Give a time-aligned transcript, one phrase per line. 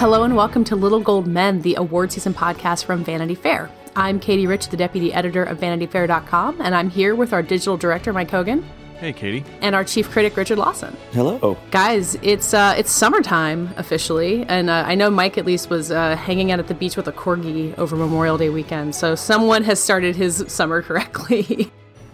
[0.00, 3.70] Hello and welcome to Little Gold Men, the award season podcast from Vanity Fair.
[3.94, 8.10] I'm Katie Rich, the deputy editor of VanityFair.com, and I'm here with our digital director,
[8.10, 8.64] Mike Hogan.
[8.96, 9.44] Hey, Katie.
[9.60, 10.96] And our chief critic, Richard Lawson.
[11.12, 11.58] Hello.
[11.70, 16.16] Guys, it's uh, it's summertime officially, and uh, I know Mike at least was uh,
[16.16, 19.82] hanging out at the beach with a corgi over Memorial Day weekend, so someone has
[19.82, 21.70] started his summer correctly.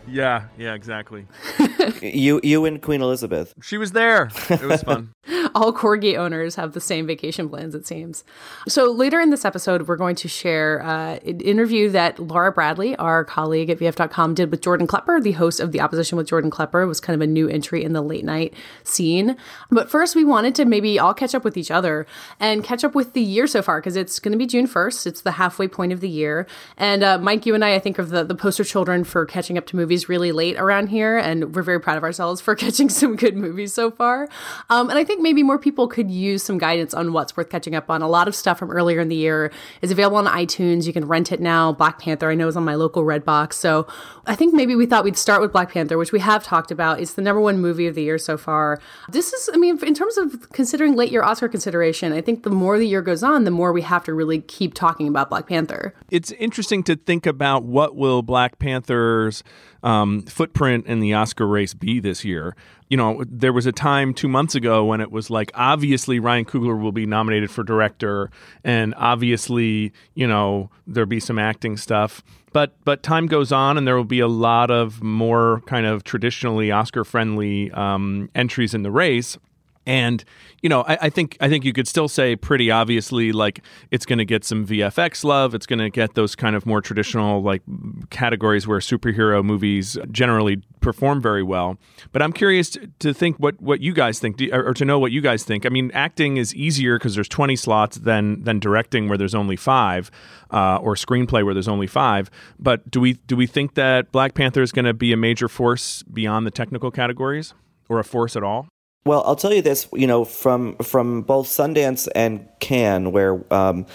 [0.09, 1.27] Yeah, yeah, exactly.
[2.03, 3.55] you you and Queen Elizabeth.
[3.63, 4.31] She was there.
[4.49, 5.15] It was fun.
[5.57, 8.25] All corgi owners have the same vacation plans, it seems.
[8.69, 12.95] So later in this episode, we're going to share uh, an interview that Laura Bradley,
[12.97, 16.51] our colleague at VF.com, did with Jordan Klepper, the host of The Opposition with Jordan
[16.51, 16.83] Klepper.
[16.83, 18.53] It was kind of a new entry in the late night
[18.85, 19.35] scene.
[19.71, 22.07] But first, we wanted to maybe all catch up with each other
[22.39, 25.07] and catch up with the year so far because it's going to be June 1st.
[25.07, 26.47] It's the halfway point of the year.
[26.77, 29.57] And uh, Mike, you and I, I think, are the, the poster children for catching
[29.57, 31.17] up to movies really late around here.
[31.17, 34.29] And we're very proud of ourselves for catching some good movies so far.
[34.69, 37.75] Um, and I think maybe more people could use some guidance on what's worth catching
[37.75, 38.03] up on.
[38.03, 40.87] A lot of stuff from earlier in the year is available on iTunes.
[40.87, 41.73] You can rent it now.
[41.73, 43.55] Black Panther, I know, is on my local Redbox.
[43.55, 43.87] So
[44.27, 47.01] I think maybe we thought we'd start with Black Panther, which we have talked about.
[47.01, 48.81] It's the number one movie of the year so far.
[49.09, 52.51] This is, I mean, in terms of considering late year Oscar consideration, I think the
[52.51, 55.47] more the year goes on, the more we have to really keep talking about Black
[55.49, 55.95] Panther.
[56.11, 59.43] It's interesting to think about what will Black Panther's
[59.87, 62.57] um, footprint in the Oscar race be this year.
[62.89, 66.45] You know, there was a time two months ago when it was like, obviously, Ryan
[66.45, 68.31] Coogler will be nominated for director,
[68.65, 72.23] and obviously, you know, there'll be some acting stuff.
[72.53, 76.03] But but time goes on, and there will be a lot of more kind of
[76.03, 79.39] traditionally Oscar friendly um, entries in the race.
[79.87, 80.25] And
[80.63, 84.05] you know, I, I, think I think you could still say pretty obviously like it's
[84.05, 85.55] going to get some VFX love.
[85.55, 87.63] It's going to get those kind of more traditional like
[88.11, 91.79] categories where superhero movies generally perform very well.
[92.13, 94.99] But I'm curious to, to think what what you guys think, or, or, to know
[94.99, 95.67] what you guys think.
[95.67, 99.57] I mean, acting is easier because there's 20 slots than than directing where there's only
[99.57, 100.11] five,
[100.51, 102.31] uh, or screenplay where there's only five.
[102.59, 105.49] But do we do we think that Black Panther is going to be a major
[105.49, 107.55] force beyond the technical categories,
[107.89, 108.67] or a force at all?
[109.07, 113.87] Well, I'll tell you this, you know, from from both Sundance and Cannes, where um,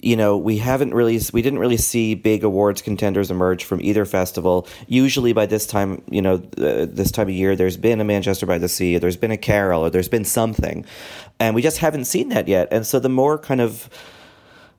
[0.00, 4.04] you know we haven't really we didn't really see big awards contenders emerge from either
[4.04, 4.66] festival.
[4.88, 8.44] Usually by this time, you know, uh, this time of year, there's been a Manchester
[8.44, 10.84] by the Sea, there's been a Carol, or there's been something,
[11.38, 12.66] and we just haven't seen that yet.
[12.72, 13.88] And so the more kind of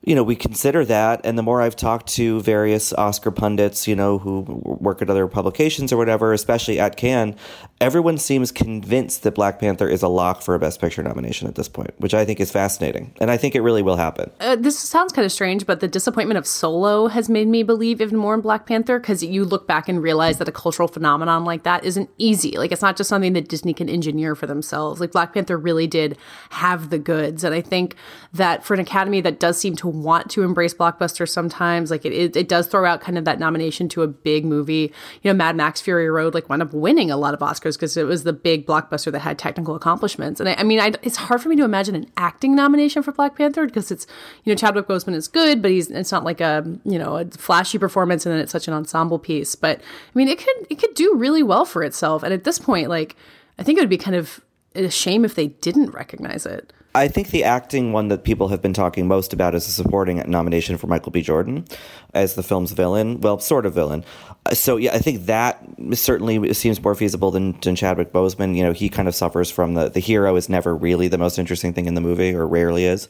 [0.04, 1.20] you know, we consider that.
[1.24, 5.26] And the more I've talked to various Oscar pundits, you know, who work at other
[5.26, 7.34] publications or whatever, especially at Cannes,
[7.80, 11.54] everyone seems convinced that Black Panther is a lock for a Best Picture nomination at
[11.54, 13.14] this point, which I think is fascinating.
[13.20, 14.30] And I think it really will happen.
[14.40, 18.00] Uh, this sounds kind of strange, but the disappointment of Solo has made me believe
[18.00, 21.44] even more in Black Panther because you look back and realize that a cultural phenomenon
[21.44, 22.58] like that isn't easy.
[22.58, 25.00] Like, it's not just something that Disney can engineer for themselves.
[25.00, 26.16] Like, Black Panther really did
[26.50, 27.44] have the goods.
[27.44, 27.94] And I think
[28.32, 31.90] that for an Academy that does seem to want to embrace blockbusters sometimes.
[31.90, 34.92] Like it, it, it, does throw out kind of that nomination to a big movie.
[35.22, 37.96] You know, Mad Max Fury Road like wound up winning a lot of Oscars because
[37.96, 40.40] it was the big blockbuster that had technical accomplishments.
[40.40, 43.12] And I, I mean, I, it's hard for me to imagine an acting nomination for
[43.12, 44.06] Black Panther because it's
[44.44, 47.24] you know Chadwick Boseman is good, but he's it's not like a you know a
[47.26, 49.54] flashy performance and then it's such an ensemble piece.
[49.54, 49.82] But I
[50.14, 52.22] mean, it could it could do really well for itself.
[52.22, 53.16] And at this point, like
[53.58, 54.40] I think it would be kind of
[54.84, 56.72] a shame if they didn't recognize it.
[56.94, 60.22] I think the acting one that people have been talking most about is a supporting
[60.26, 61.20] nomination for Michael B.
[61.20, 61.66] Jordan
[62.14, 63.20] as the film's villain.
[63.20, 64.04] Well, sort of villain.
[64.46, 65.62] Uh, so yeah, I think that
[65.92, 68.56] certainly seems more feasible than, than Chadwick Boseman.
[68.56, 71.38] You know, he kind of suffers from the the hero is never really the most
[71.38, 73.08] interesting thing in the movie, or rarely is.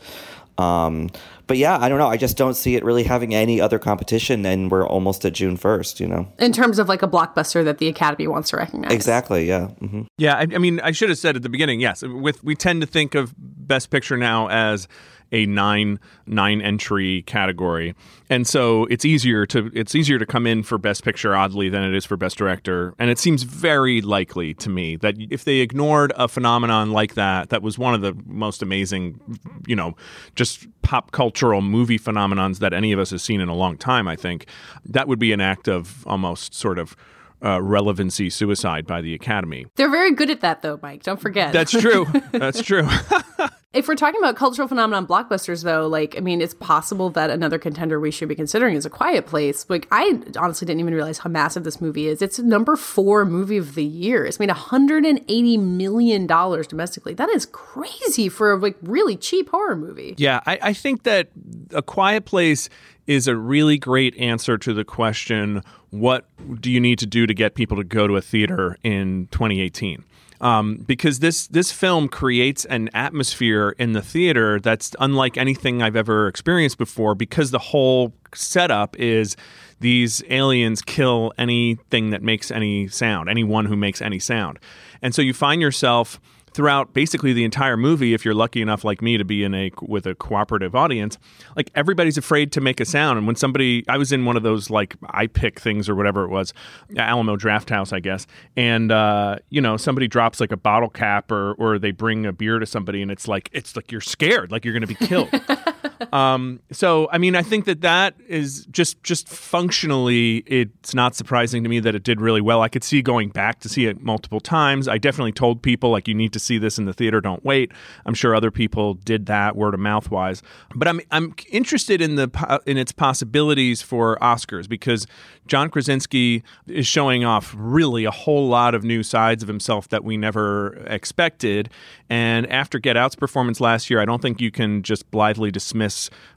[0.59, 1.11] Um,
[1.47, 2.09] but yeah, I don't know.
[2.09, 5.57] I just don't see it really having any other competition, and we're almost at June
[5.57, 6.01] first.
[6.01, 8.93] You know, in terms of like a blockbuster that the Academy wants to recognize.
[8.93, 9.47] Exactly.
[9.47, 9.69] Yeah.
[9.81, 10.03] Mm-hmm.
[10.19, 10.37] Yeah.
[10.37, 11.81] I, I mean, I should have said at the beginning.
[11.81, 14.89] Yes, with we tend to think of Best Picture now as
[15.33, 17.95] a nine nine entry category,
[18.31, 21.83] and so it's easier to it's easier to come in for Best Picture oddly than
[21.83, 25.59] it is for Best Director, and it seems very likely to me that if they
[25.59, 29.21] ignored a phenomenon like that, that was one of the most amazing,
[29.67, 29.97] you know,
[30.35, 34.09] just pop cultural movie phenomenons that any of us has seen in a long time.
[34.09, 34.47] I think
[34.85, 36.97] that would be an act of almost sort of
[37.45, 39.67] uh, relevancy suicide by the Academy.
[39.77, 41.03] They're very good at that, though, Mike.
[41.03, 41.53] Don't forget.
[41.53, 42.07] That's true.
[42.33, 42.89] That's true.
[43.75, 47.59] if we're talking about cultural phenomenon blockbusters, though, like, I mean, it's possible that another
[47.59, 49.67] contender we should be considering is A Quiet Place.
[49.69, 52.23] Like, I honestly didn't even realize how massive this movie is.
[52.23, 54.25] It's number four movie of the year.
[54.25, 57.13] It's made $180 million domestically.
[57.13, 60.15] That is crazy for a like really cheap horror movie.
[60.17, 61.29] Yeah, I, I think that
[61.75, 62.71] A Quiet Place
[63.07, 66.27] is a really great answer to the question what
[66.61, 70.05] do you need to do to get people to go to a theater in 2018?
[70.41, 75.97] Um, because this this film creates an atmosphere in the theater that's unlike anything I've
[75.97, 77.15] ever experienced before.
[77.15, 79.37] Because the whole setup is
[79.81, 84.59] these aliens kill anything that makes any sound, anyone who makes any sound,
[85.03, 86.21] and so you find yourself
[86.59, 89.71] throughout basically the entire movie if you're lucky enough like me to be in a
[89.81, 91.17] with a cooperative audience
[91.55, 93.17] like everybody's afraid to make a sound.
[93.17, 96.25] And when somebody i was in one of those like i pick things or whatever
[96.25, 96.53] it was
[96.97, 98.27] alamo drafthouse i guess
[98.57, 102.33] and uh, you know somebody drops like a bottle cap or or they bring a
[102.33, 105.07] beer to somebody and it's like it's like you're scared like you're going to be
[105.07, 105.31] killed
[106.13, 111.63] um, so I mean, I think that that is just just functionally, it's not surprising
[111.63, 112.63] to me that it did really well.
[112.63, 114.89] I could see going back to see it multiple times.
[114.89, 117.21] I definitely told people like you need to see this in the theater.
[117.21, 117.73] Don't wait.
[118.07, 120.43] I'm sure other people did that word of mouth wise.
[120.75, 125.07] But I'm I'm interested in the in its possibilities for Oscars because
[125.47, 130.05] John Krasinski is showing off really a whole lot of new sides of himself that
[130.05, 131.71] we never expected.
[132.11, 135.88] And after Get Out's performance last year, I don't think you can just blithely dismiss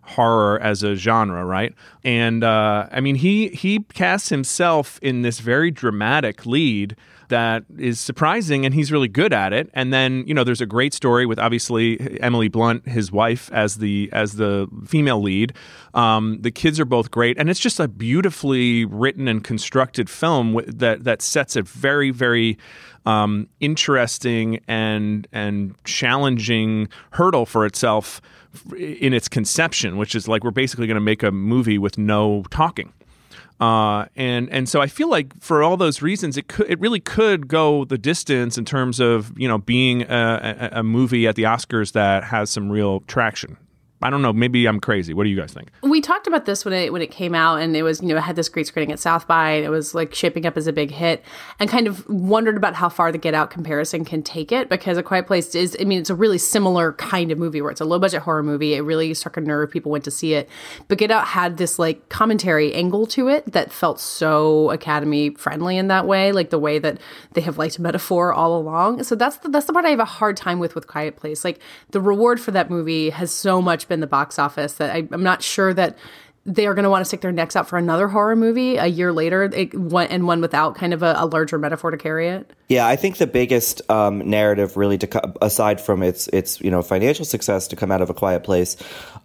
[0.01, 1.73] horror as a genre, right?
[2.03, 6.95] And uh, I mean, he he casts himself in this very dramatic lead
[7.31, 9.69] that is surprising and he's really good at it.
[9.73, 13.77] And then you know there's a great story with obviously emily blunt his wife as
[13.77, 15.53] the as the female lead.
[15.93, 17.37] Um, the kids are both great.
[17.39, 22.57] And it's just a beautifully written and constructed film that that sets a very very
[23.05, 28.21] um, interesting and and challenging hurdle for itself
[28.77, 32.43] in its conception, which is like we're basically going to make a movie with no
[32.49, 32.93] talking.
[33.59, 36.99] Uh, and and so I feel like for all those reasons, it could it really
[36.99, 41.35] could go the distance in terms of you know being a, a, a movie at
[41.35, 43.57] the Oscars that has some real traction.
[44.01, 44.33] I don't know.
[44.33, 45.13] Maybe I'm crazy.
[45.13, 45.69] What do you guys think?
[45.83, 48.17] We talked about this when it when it came out, and it was you know
[48.17, 50.67] it had this great screening at South by, and it was like shaping up as
[50.67, 51.23] a big hit,
[51.59, 54.97] and kind of wondered about how far the Get Out comparison can take it because
[54.97, 55.77] A Quiet Place is.
[55.79, 58.43] I mean, it's a really similar kind of movie where it's a low budget horror
[58.43, 58.73] movie.
[58.73, 59.71] It really struck a nerve.
[59.71, 60.49] People went to see it,
[60.87, 65.77] but Get Out had this like commentary angle to it that felt so Academy friendly
[65.77, 66.99] in that way, like the way that
[67.33, 69.03] they have liked metaphor all along.
[69.03, 71.45] So that's the, that's the part I have a hard time with with Quiet Place.
[71.45, 71.59] Like
[71.91, 75.21] the reward for that movie has so much been the box office that I, I'm
[75.21, 75.97] not sure that
[76.45, 78.87] they are going to want to stick their necks out for another horror movie a
[78.87, 82.29] year later it, one, and one without kind of a, a, larger metaphor to carry
[82.29, 82.49] it?
[82.69, 86.81] Yeah i think the biggest um, narrative really to aside from its its you know
[86.81, 88.77] financial success to come out of a quiet place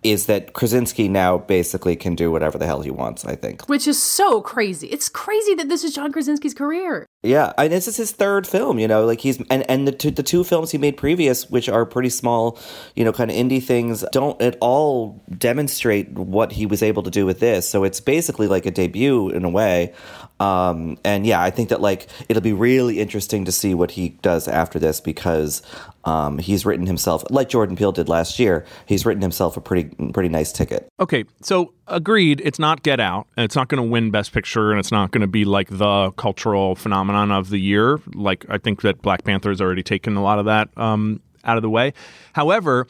[0.02, 3.68] is that krasinski now basically can do whatever the hell he wants i think.
[3.68, 4.88] Which is so crazy.
[4.88, 8.78] It's crazy that this is john krasinski's career yeah, and this is his third film.
[8.78, 11.68] You know, like he's and and the two, the two films he made previous, which
[11.68, 12.58] are pretty small,
[12.94, 17.10] you know, kind of indie things, don't at all demonstrate what he was able to
[17.10, 17.68] do with this.
[17.68, 19.92] So it's basically like a debut in a way.
[20.38, 24.10] Um, and yeah, I think that like it'll be really interesting to see what he
[24.20, 25.62] does after this because
[26.04, 29.84] um, he's written himself, like Jordan Peele did last year, he's written himself a pretty
[30.12, 30.88] pretty nice ticket.
[31.00, 32.42] Okay, so agreed.
[32.44, 33.26] It's not Get Out.
[33.36, 35.68] and It's not going to win Best Picture, and it's not going to be like
[35.70, 37.98] the cultural phenomenon of the year.
[38.14, 41.56] Like I think that Black Panther has already taken a lot of that um, out
[41.56, 41.94] of the way.
[42.34, 42.86] However,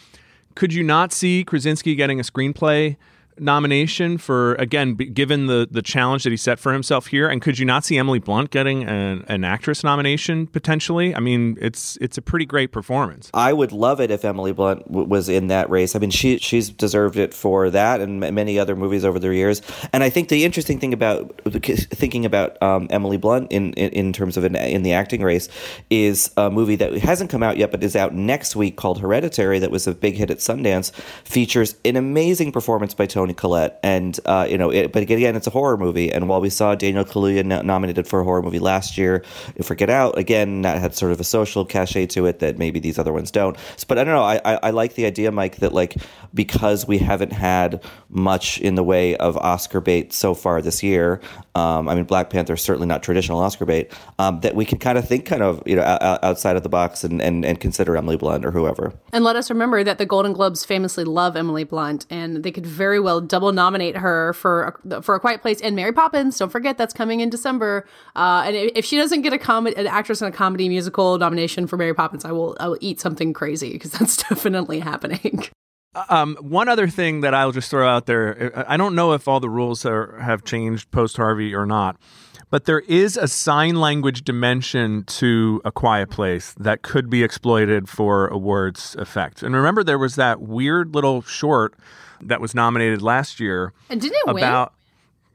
[0.56, 2.96] could you not see Krasinski getting a screenplay?
[3.38, 7.42] Nomination for again b- given the the challenge that he set for himself here and
[7.42, 11.14] could you not see Emily Blunt getting an, an actress nomination potentially?
[11.14, 13.30] I mean it's it's a pretty great performance.
[13.34, 15.94] I would love it if Emily Blunt w- was in that race.
[15.94, 19.34] I mean she she's deserved it for that and m- many other movies over the
[19.34, 19.62] years.
[19.92, 24.12] And I think the interesting thing about thinking about um, Emily Blunt in, in, in
[24.12, 25.48] terms of an, in the acting race
[25.90, 29.58] is a movie that hasn't come out yet but is out next week called Hereditary
[29.58, 30.92] that was a big hit at Sundance
[31.24, 35.34] features an amazing performance by Toni Toni Collette, and uh, you know, it, but again,
[35.34, 36.12] it's a horror movie.
[36.12, 39.24] And while we saw Daniel Kaluuya no- nominated for a horror movie last year
[39.62, 42.78] for Get Out, again, that had sort of a social cachet to it that maybe
[42.78, 43.56] these other ones don't.
[43.88, 44.22] But I don't know.
[44.22, 45.96] I, I, I like the idea, Mike, that like
[46.34, 51.20] because we haven't had much in the way of Oscar bait so far this year.
[51.54, 53.92] Um, I mean, Black Panther is certainly not traditional Oscar bait.
[54.18, 57.02] Um, that we can kind of think kind of you know outside of the box
[57.02, 58.92] and, and and consider Emily Blunt or whoever.
[59.12, 62.66] And let us remember that the Golden Globes famously love Emily Blunt, and they could
[62.66, 66.38] very well double nominate her for for A Quiet Place and Mary Poppins.
[66.38, 67.86] Don't forget that's coming in December.
[68.14, 71.66] Uh, and if she doesn't get a com- an actress in a comedy musical nomination
[71.66, 75.44] for Mary Poppins, I will I will eat something crazy because that's definitely happening.
[76.10, 79.40] Um, one other thing that I'll just throw out there I don't know if all
[79.40, 81.96] the rules are, have changed post Harvey or not,
[82.50, 87.88] but there is a sign language dimension to A Quiet Place that could be exploited
[87.88, 89.42] for awards effect.
[89.42, 91.74] And remember, there was that weird little short
[92.22, 93.72] that was nominated last year.
[93.90, 94.72] And did it about,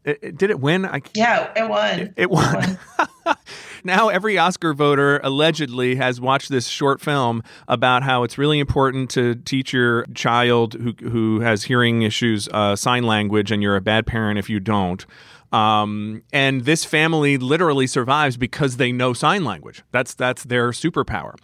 [0.05, 0.13] win?
[0.13, 0.85] It, it, did it win?
[0.85, 1.99] I, yeah, it won.
[1.99, 2.63] It, it won.
[2.63, 2.79] It
[3.25, 3.35] won.
[3.83, 9.09] now every Oscar voter allegedly has watched this short film about how it's really important
[9.11, 13.81] to teach your child who who has hearing issues uh, sign language, and you're a
[13.81, 15.05] bad parent if you don't.
[15.51, 19.83] Um, and this family literally survives because they know sign language.
[19.91, 21.35] That's that's their superpower.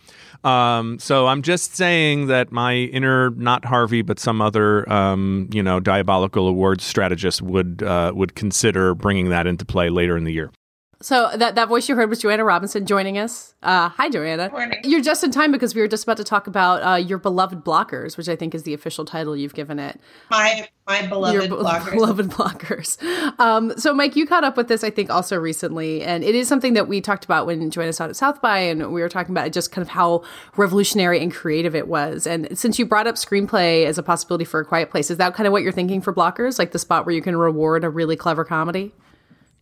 [0.46, 5.62] Um, so I'm just saying that my inner not Harvey, but some other um, you
[5.62, 10.34] know diabolical awards strategist would uh, would consider bringing that into play later in the
[10.34, 10.52] year.
[11.02, 13.54] So that, that voice you heard was Joanna Robinson joining us.
[13.62, 14.50] Uh, hi, Joanna.
[14.50, 14.80] Morning.
[14.84, 17.64] You're just in time because we were just about to talk about uh, your beloved
[17.64, 20.00] blockers, which I think is the official title you've given it.
[20.32, 21.92] My my beloved your blockers.
[21.98, 23.40] Beloved blockers.
[23.40, 26.48] Um, so, Mike, you caught up with this, I think, also recently, and it is
[26.48, 29.34] something that we talked about when Joanna saw at South by, and we were talking
[29.34, 30.24] about just kind of how
[30.56, 32.26] revolutionary and creative it was.
[32.26, 35.36] And since you brought up screenplay as a possibility for a quiet place, is that
[35.36, 37.90] kind of what you're thinking for blockers, like the spot where you can reward a
[37.90, 38.94] really clever comedy?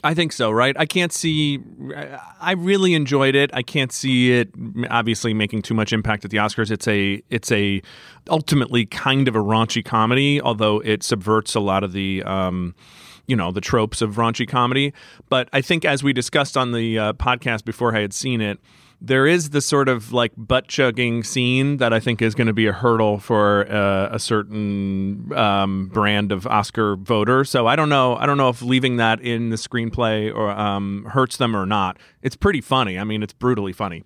[0.05, 0.75] I think so, right?
[0.77, 1.59] I can't see.
[2.39, 3.49] I really enjoyed it.
[3.55, 4.51] I can't see it
[4.91, 6.69] obviously making too much impact at the Oscars.
[6.69, 7.81] It's a it's a
[8.29, 12.21] ultimately kind of a raunchy comedy, although it subverts a lot of the.
[12.23, 12.75] Um,
[13.27, 14.93] you know the tropes of raunchy comedy,
[15.29, 18.59] but I think as we discussed on the uh, podcast before I had seen it,
[19.01, 22.53] there is the sort of like butt chugging scene that I think is going to
[22.53, 27.43] be a hurdle for uh, a certain um, brand of Oscar voter.
[27.43, 28.15] So I don't know.
[28.15, 31.97] I don't know if leaving that in the screenplay or um, hurts them or not.
[32.21, 32.97] It's pretty funny.
[32.97, 34.03] I mean, it's brutally funny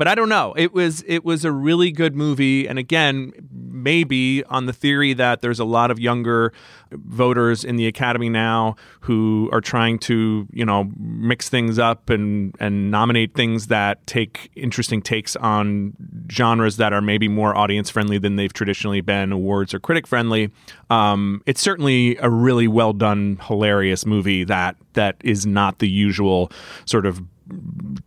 [0.00, 0.54] but I don't know.
[0.56, 5.42] It was it was a really good movie, and again, maybe on the theory that
[5.42, 6.54] there's a lot of younger
[6.90, 12.56] voters in the academy now who are trying to you know mix things up and
[12.60, 15.92] and nominate things that take interesting takes on
[16.32, 20.50] genres that are maybe more audience friendly than they've traditionally been, awards or critic friendly.
[20.88, 26.50] Um, it's certainly a really well done, hilarious movie that that is not the usual
[26.86, 27.20] sort of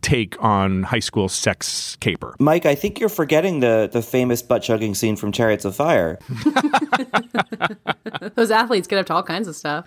[0.02, 2.34] take on high school sex caper.
[2.38, 6.18] Mike, I think you're forgetting the the famous butt chugging scene from Chariots of Fire.
[8.34, 9.86] Those athletes get up to all kinds of stuff.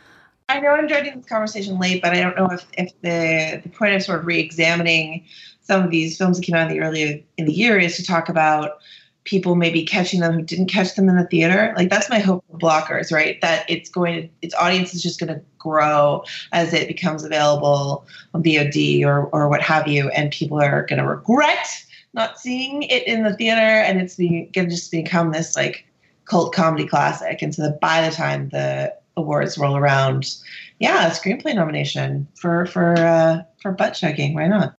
[0.50, 3.70] I know I'm joining this conversation late, but I don't know if, if the the
[3.70, 5.26] point of sort of re-examining
[5.62, 8.04] some of these films that came out in the early in the year is to
[8.04, 8.80] talk about
[9.28, 11.74] people maybe catching them who didn't catch them in the theater.
[11.76, 13.40] Like that's my hope for blockers, right?
[13.42, 18.08] That it's going to its audience is just going to grow as it becomes available
[18.34, 21.68] on VOD or or what have you, and people are going to regret
[22.14, 25.86] not seeing it in the theater, and it's going to just become this like
[26.26, 27.42] cult comedy classic.
[27.42, 30.36] And so that by the time the awards roll around,
[30.80, 34.34] yeah, a screenplay nomination for for uh, for butt chugging.
[34.34, 34.76] Why not?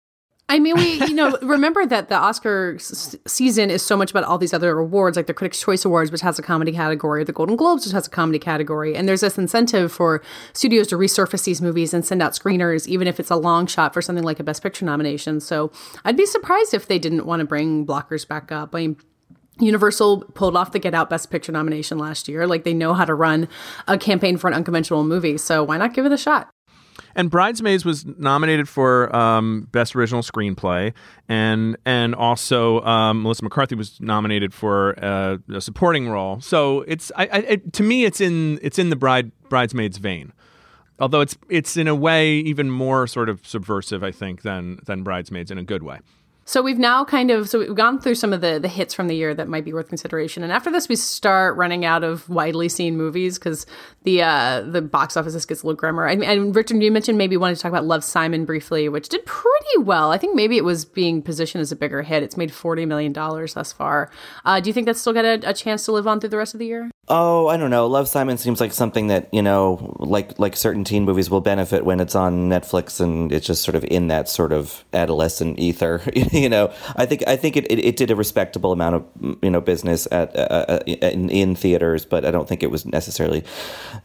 [0.50, 4.24] I mean, we, you know, remember that the Oscar s- season is so much about
[4.24, 7.34] all these other awards, like the Critics' Choice Awards, which has a comedy category, the
[7.34, 8.96] Golden Globes, which has a comedy category.
[8.96, 10.22] And there's this incentive for
[10.54, 13.92] studios to resurface these movies and send out screeners, even if it's a long shot
[13.92, 15.38] for something like a Best Picture nomination.
[15.40, 15.70] So
[16.04, 18.74] I'd be surprised if they didn't want to bring blockers back up.
[18.74, 18.96] I mean,
[19.60, 22.46] Universal pulled off the Get Out Best Picture nomination last year.
[22.46, 23.48] Like they know how to run
[23.86, 25.36] a campaign for an unconventional movie.
[25.36, 26.48] So why not give it a shot?
[27.18, 30.92] And Bridesmaids was nominated for um, Best Original Screenplay,
[31.28, 36.40] and and also um, Melissa McCarthy was nominated for uh, a supporting role.
[36.40, 40.32] So it's I, I, it, to me it's in it's in the bride Bridesmaids vein,
[41.00, 45.02] although it's it's in a way even more sort of subversive, I think, than than
[45.02, 45.98] Bridesmaids in a good way.
[46.48, 49.06] So we've now kind of so we've gone through some of the the hits from
[49.08, 52.26] the year that might be worth consideration, and after this we start running out of
[52.30, 53.66] widely seen movies because
[54.04, 56.08] the uh, the box office just gets a little grimmer.
[56.08, 59.10] I mean, and Richard, you mentioned maybe wanted to talk about Love Simon briefly, which
[59.10, 60.10] did pretty well.
[60.10, 62.22] I think maybe it was being positioned as a bigger hit.
[62.22, 64.10] It's made forty million dollars thus far.
[64.46, 66.38] Uh, do you think that's still got a, a chance to live on through the
[66.38, 66.90] rest of the year?
[67.10, 67.86] Oh, I don't know.
[67.86, 71.84] Love Simon seems like something that you know, like like certain teen movies will benefit
[71.84, 76.02] when it's on Netflix and it's just sort of in that sort of adolescent ether.
[76.14, 79.50] you know, I think I think it, it, it, did a respectable amount of you
[79.50, 83.42] know business at uh, uh, in, in, theaters, but I don't think it was necessarily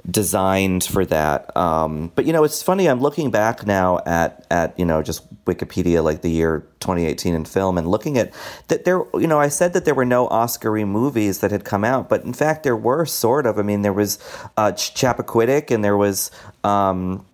[0.09, 1.55] designed for that.
[1.57, 2.87] Um, but you know, it's funny.
[2.87, 7.45] I'm looking back now at at you know just Wikipedia, like the year 2018 in
[7.45, 8.33] film, and looking at
[8.69, 9.03] that there.
[9.13, 12.23] You know, I said that there were no Oscar movies that had come out, but
[12.23, 13.59] in fact there were were sort of.
[13.59, 14.19] I mean, there was
[14.57, 16.31] uh, Chappaquiddick, and there was.
[16.63, 17.25] Um,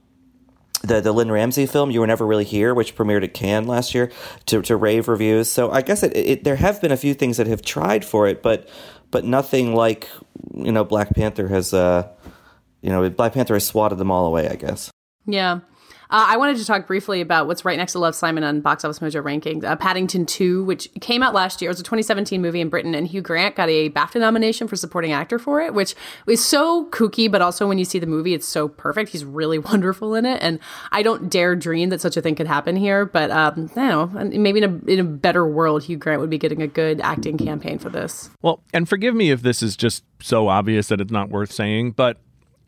[0.82, 3.94] the the Lynne Ramsay film "You Were Never Really Here," which premiered at Cannes last
[3.94, 4.14] year,
[4.46, 5.52] to, to rave reviews.
[5.52, 8.28] So I guess it, it, there have been a few things that have tried for
[8.30, 8.70] it, but
[9.12, 10.08] but nothing like
[10.56, 11.74] you know Black Panther has.
[11.74, 12.08] Uh,
[12.82, 14.48] you know, Black Panther has swatted them all away.
[14.48, 14.90] I guess.
[15.26, 15.60] Yeah.
[16.12, 18.84] Uh, I wanted to talk briefly about what's right next to Love Simon on Box
[18.84, 19.64] Office Mojo rankings.
[19.64, 22.96] Uh, Paddington 2, which came out last year, it was a 2017 movie in Britain,
[22.96, 25.94] and Hugh Grant got a BAFTA nomination for supporting actor for it, which
[26.26, 29.12] is so kooky, but also when you see the movie, it's so perfect.
[29.12, 30.58] He's really wonderful in it, and
[30.92, 33.06] I don't dare dream that such a thing could happen here.
[33.06, 36.32] But um, I don't know, maybe in a, in a better world, Hugh Grant would
[36.32, 38.32] be getting a good acting campaign for this.
[38.42, 41.92] Well, and forgive me if this is just so obvious that it's not worth saying,
[41.92, 42.18] but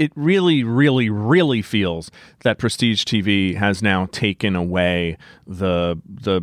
[0.02, 5.16] it really, really, really feels that prestige TV has now taken away
[5.46, 6.42] the the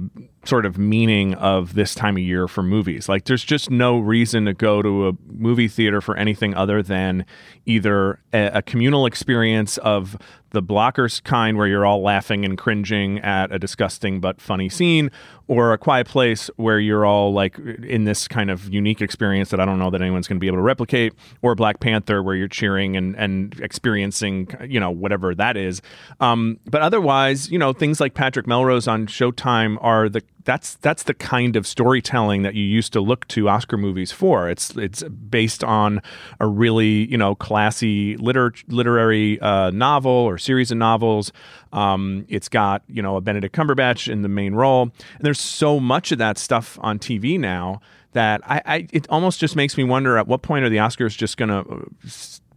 [0.48, 3.08] sort of meaning of this time of year for movies.
[3.08, 7.26] Like, there's just no reason to go to a movie theater for anything other than
[7.66, 10.16] either a, a communal experience of
[10.50, 15.10] the blockers kind where you're all laughing and cringing at a disgusting but funny scene,
[15.46, 19.60] or a quiet place where you're all like in this kind of unique experience that
[19.60, 21.12] I don't know that anyone's going to be able to replicate,
[21.42, 25.82] or Black Panther where you're cheering and, and experiencing, you know, whatever that is.
[26.20, 31.02] Um, but otherwise, you know, things like Patrick Melrose on Showtime are the that's that's
[31.02, 34.48] the kind of storytelling that you used to look to Oscar movies for.
[34.48, 36.00] It's it's based on
[36.40, 41.32] a really you know classy liter- literary uh, novel or series of novels.
[41.72, 45.78] Um, it's got you know a Benedict Cumberbatch in the main role, and there's so
[45.80, 47.80] much of that stuff on TV now
[48.12, 51.16] that I, I it almost just makes me wonder at what point are the Oscars
[51.16, 52.10] just going to uh,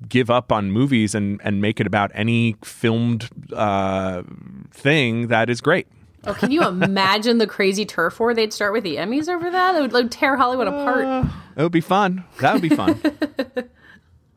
[0.07, 4.23] give up on movies and and make it about any filmed uh,
[4.71, 5.87] thing that is great.
[6.27, 9.75] Oh, can you imagine the crazy turf war they'd start with the Emmys over that?
[9.75, 11.05] It would like, tear Hollywood apart.
[11.05, 11.25] Uh,
[11.55, 12.23] it would be fun.
[12.39, 13.01] That would be fun.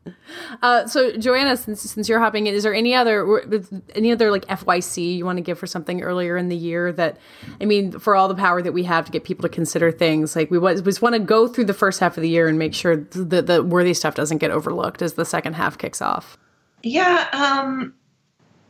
[0.63, 3.63] uh, so, Joanna, since since you're hopping in, is there any other
[3.93, 7.17] any other like FYC you want to give for something earlier in the year that,
[7.61, 10.35] I mean, for all the power that we have to get people to consider things,
[10.35, 12.57] like we, we just want to go through the first half of the year and
[12.57, 16.37] make sure that the worthy stuff doesn't get overlooked as the second half kicks off.
[16.81, 17.93] Yeah, um,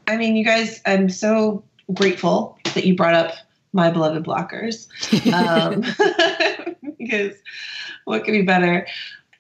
[0.06, 1.64] I mean, you guys, I'm so
[1.94, 3.34] grateful that you brought up
[3.74, 4.88] my beloved blockers
[5.34, 5.82] um,
[6.98, 7.36] because
[8.06, 8.88] what could be better?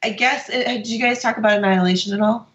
[0.03, 0.49] I guess.
[0.49, 2.47] It, uh, did you guys talk about Annihilation at all?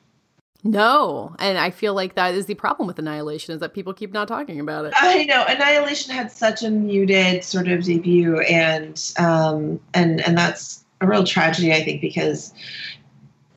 [0.63, 4.13] No, and I feel like that is the problem with Annihilation is that people keep
[4.13, 4.93] not talking about it.
[4.95, 10.85] I know Annihilation had such a muted sort of debut, and um, and and that's
[11.01, 12.53] a real tragedy, I think, because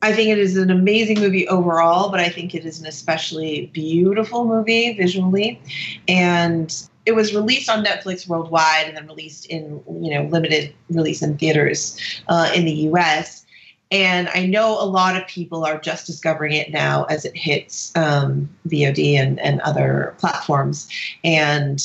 [0.04, 3.70] I think it is an amazing movie overall, but I think it is an especially
[3.72, 5.58] beautiful movie visually.
[6.06, 6.70] And
[7.06, 11.38] it was released on Netflix worldwide and then released in, you know, limited release in
[11.38, 13.46] theaters uh, in the US.
[13.90, 17.90] And I know a lot of people are just discovering it now as it hits
[17.96, 20.86] um, VOD and, and other platforms.
[21.24, 21.82] And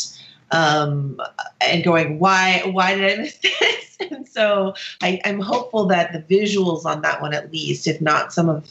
[0.52, 1.22] um,
[1.62, 3.98] and going, why why did I miss this?
[4.12, 8.34] and so I, I'm hopeful that the visuals on that one, at least, if not
[8.34, 8.68] some of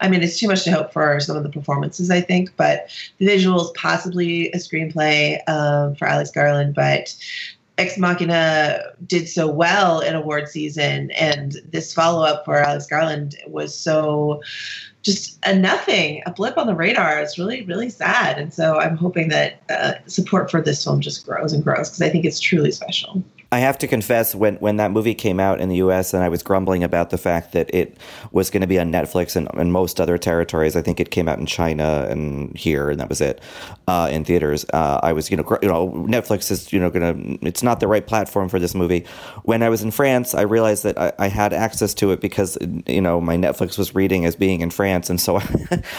[0.00, 2.88] I mean, it's too much to hope for some of the performances, I think, but
[3.18, 7.14] the visuals, possibly a screenplay um, for Alex Garland, but
[7.76, 13.36] Ex Machina did so well in award season, and this follow up for Alex Garland
[13.46, 14.42] was so
[15.02, 17.20] just a nothing, a blip on the radar.
[17.20, 18.38] It's really, really sad.
[18.38, 22.02] And so I'm hoping that uh, support for this film just grows and grows because
[22.02, 23.22] I think it's truly special.
[23.52, 26.28] I have to confess, when, when that movie came out in the US and I
[26.28, 27.96] was grumbling about the fact that it
[28.30, 31.28] was going to be on Netflix and, and most other territories, I think it came
[31.28, 33.40] out in China and here, and that was it
[33.88, 34.64] uh, in theaters.
[34.72, 37.80] Uh, I was, you know, you know, Netflix is, you know, going to, it's not
[37.80, 39.04] the right platform for this movie.
[39.42, 42.56] When I was in France, I realized that I, I had access to it because,
[42.86, 45.10] you know, my Netflix was reading as being in France.
[45.10, 45.36] And so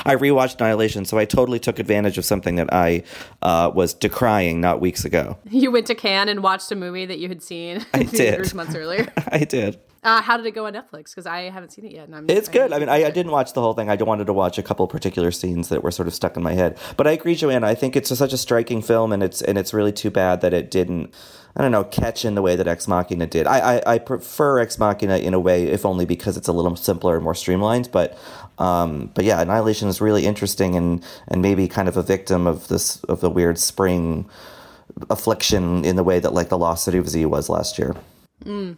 [0.06, 1.04] I rewatched Annihilation.
[1.04, 3.04] So I totally took advantage of something that I
[3.42, 5.38] uh, was decrying not weeks ago.
[5.50, 8.54] You went to Cannes and watched a movie that you had seen I did.
[8.54, 9.12] months earlier.
[9.28, 9.80] I did.
[10.04, 11.12] Uh, how did it go on Netflix?
[11.12, 12.06] Because I haven't seen it yet.
[12.06, 12.74] And I'm, it's good.
[12.74, 13.88] I mean, I, I, didn't watch the whole thing.
[13.88, 16.54] I wanted to watch a couple particular scenes that were sort of stuck in my
[16.54, 16.80] head.
[16.98, 17.68] But I agree, Joanna.
[17.68, 20.54] I think it's such a striking film, and it's and it's really too bad that
[20.54, 21.14] it didn't.
[21.56, 23.46] I don't know, catch in the way that Ex Machina did.
[23.46, 26.76] I, I, I prefer Ex Machina in a way, if only because it's a little
[26.78, 27.90] simpler and more streamlined.
[27.92, 28.18] But
[28.58, 32.70] um, but yeah, Annihilation is really interesting and and maybe kind of a victim of
[32.70, 34.28] this of the weird spring
[35.10, 37.96] affliction in the way that like the Lost City of Z was last year.
[38.46, 38.78] Mm.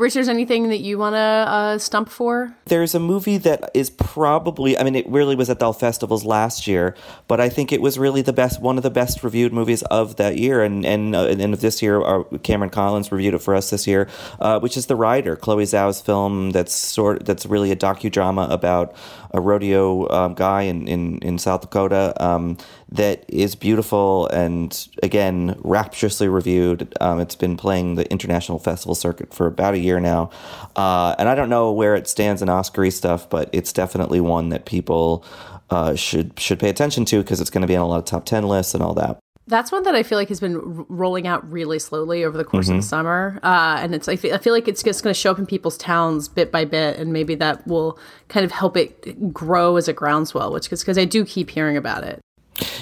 [0.00, 2.56] Rich, there's anything that you want to uh, stump for?
[2.64, 6.66] There's a movie that is probably, I mean, it really was at the festivals last
[6.66, 6.96] year,
[7.28, 10.16] but I think it was really the best, one of the best reviewed movies of
[10.16, 10.62] that year.
[10.62, 14.08] And and, uh, and this year, our, Cameron Collins reviewed it for us this year,
[14.40, 18.94] uh, which is The Rider, Chloe Zhao's film that's sort that's really a docudrama about
[19.32, 22.14] a rodeo um, guy in, in, in South Dakota.
[22.24, 22.56] Um,
[22.92, 26.92] that is beautiful and again rapturously reviewed.
[27.00, 30.30] Um, it's been playing the international festival circuit for about a year now,
[30.76, 34.48] uh, and I don't know where it stands in Oscary stuff, but it's definitely one
[34.48, 35.24] that people
[35.70, 38.04] uh, should should pay attention to because it's going to be on a lot of
[38.04, 39.18] top ten lists and all that.
[39.46, 42.44] That's one that I feel like has been r- rolling out really slowly over the
[42.44, 42.76] course mm-hmm.
[42.76, 45.18] of the summer, uh, and it's I feel, I feel like it's just going to
[45.18, 47.98] show up in people's towns bit by bit, and maybe that will
[48.28, 50.52] kind of help it grow as a groundswell.
[50.52, 52.20] Which is because I do keep hearing about it.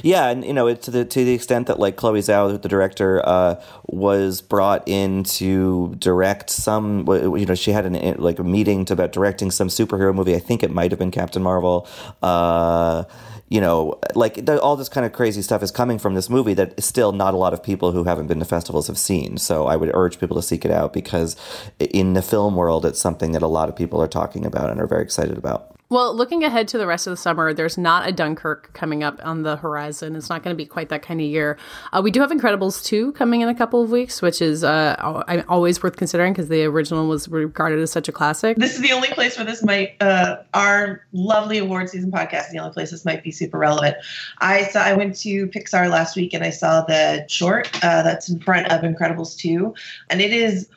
[0.02, 3.26] Yeah, and you know, to the to the extent that like Chloe Zhao, the director,
[3.26, 7.06] uh, was brought in to direct some.
[7.08, 10.34] You know, she had an like a meeting to about directing some superhero movie.
[10.34, 11.88] I think it might have been Captain Marvel.
[12.22, 13.04] Uh,
[13.48, 16.82] you know, like all this kind of crazy stuff is coming from this movie that
[16.82, 19.38] still not a lot of people who haven't been to festivals have seen.
[19.38, 21.34] So I would urge people to seek it out because
[21.78, 24.80] in the film world, it's something that a lot of people are talking about and
[24.80, 25.77] are very excited about.
[25.90, 29.18] Well, looking ahead to the rest of the summer, there's not a Dunkirk coming up
[29.24, 30.16] on the horizon.
[30.16, 31.56] It's not going to be quite that kind of year.
[31.94, 35.44] Uh, we do have Incredibles 2 coming in a couple of weeks, which is uh,
[35.48, 38.58] always worth considering because the original was regarded as such a classic.
[38.58, 42.58] This is the only place where this might, uh, our lovely award season podcast the
[42.58, 43.96] only place this might be super relevant.
[44.40, 48.28] I saw, I went to Pixar last week and I saw the short uh, that's
[48.28, 49.72] in front of Incredibles 2,
[50.10, 50.68] and it is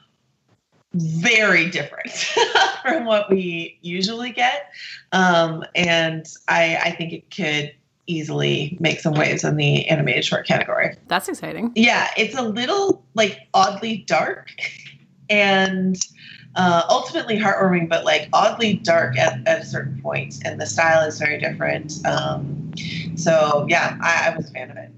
[0.94, 2.12] very different
[2.82, 4.72] from what we usually get.
[5.12, 7.74] Um, and I, I think it could
[8.08, 10.96] easily make some waves in the animated short category.
[11.08, 11.72] That's exciting.
[11.76, 14.50] Yeah, it's a little like oddly dark
[15.30, 15.98] and
[16.56, 21.08] uh, ultimately heartwarming, but like oddly dark at, at a certain point, and the style
[21.08, 22.06] is very different.
[22.06, 22.74] Um,
[23.16, 24.92] so yeah, I, I was a fan of it.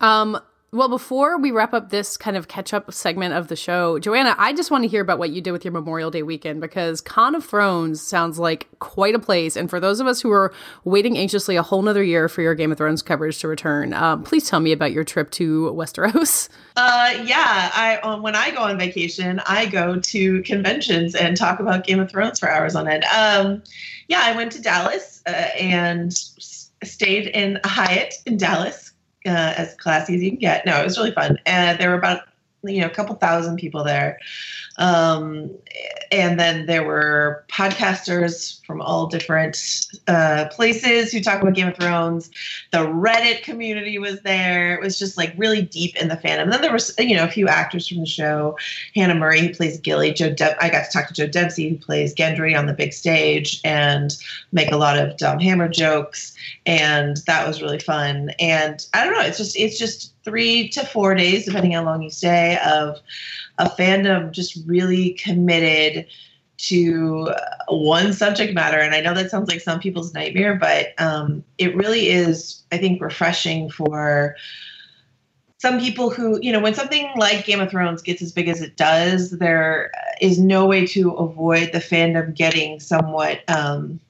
[0.00, 0.40] Um,
[0.74, 4.34] well, before we wrap up this kind of catch up segment of the show, Joanna,
[4.38, 7.02] I just want to hear about what you did with your Memorial Day weekend because
[7.02, 9.54] Con of Thrones sounds like quite a place.
[9.54, 10.50] And for those of us who are
[10.84, 14.22] waiting anxiously a whole nother year for your Game of Thrones coverage to return, um,
[14.22, 16.48] please tell me about your trip to Westeros.
[16.74, 21.60] Uh, yeah, I um, when I go on vacation, I go to conventions and talk
[21.60, 23.04] about Game of Thrones for hours on end.
[23.04, 23.62] Um,
[24.08, 26.14] yeah, I went to Dallas uh, and
[26.82, 28.91] stayed in Hyatt in Dallas
[29.26, 30.66] uh, as classy as you can get.
[30.66, 31.38] No, it was really fun.
[31.46, 32.22] And there were about
[32.64, 34.18] you know a couple thousand people there.
[34.78, 35.50] Um,
[36.10, 41.76] and then there were podcasters from all different uh, places who talk about game of
[41.76, 42.30] thrones.
[42.70, 44.74] The reddit community was there.
[44.74, 46.44] It was just like really deep in the fandom.
[46.44, 48.56] And then there was you know a few actors from the show.
[48.94, 50.12] Hannah murray who plays gilly.
[50.12, 52.92] Joe De- i got to talk to joe dempsie who plays gendry on the big
[52.92, 54.16] stage and
[54.52, 56.34] make a lot of Dom Hammer jokes.
[56.66, 58.30] And that was really fun.
[58.38, 62.02] And i don't know it's just it's just three to four days, depending how long
[62.02, 62.98] you stay, of
[63.58, 66.06] a fandom just really committed
[66.58, 67.28] to
[67.68, 68.78] one subject matter.
[68.78, 72.78] And I know that sounds like some people's nightmare, but um, it really is, I
[72.78, 74.36] think, refreshing for
[75.58, 78.60] some people who, you know, when something like Game of Thrones gets as big as
[78.60, 84.00] it does, there is no way to avoid the fandom getting somewhat um,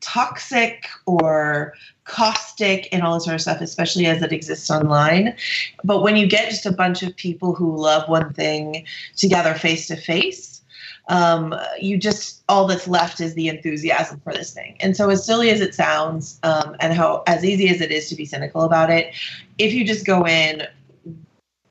[0.00, 1.72] toxic or
[2.04, 5.34] caustic and all this sort of stuff, especially as it exists online.
[5.82, 8.86] But when you get just a bunch of people who love one thing
[9.16, 10.62] together face to face,
[11.08, 14.76] um, you just all that's left is the enthusiasm for this thing.
[14.80, 18.08] And so, as silly as it sounds, um, and how as easy as it is
[18.08, 19.14] to be cynical about it,
[19.58, 20.62] if you just go in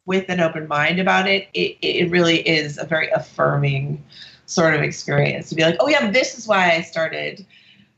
[0.05, 4.03] with an open mind about it, it, it really is a very affirming
[4.45, 7.45] sort of experience to be like, oh yeah, this is why I started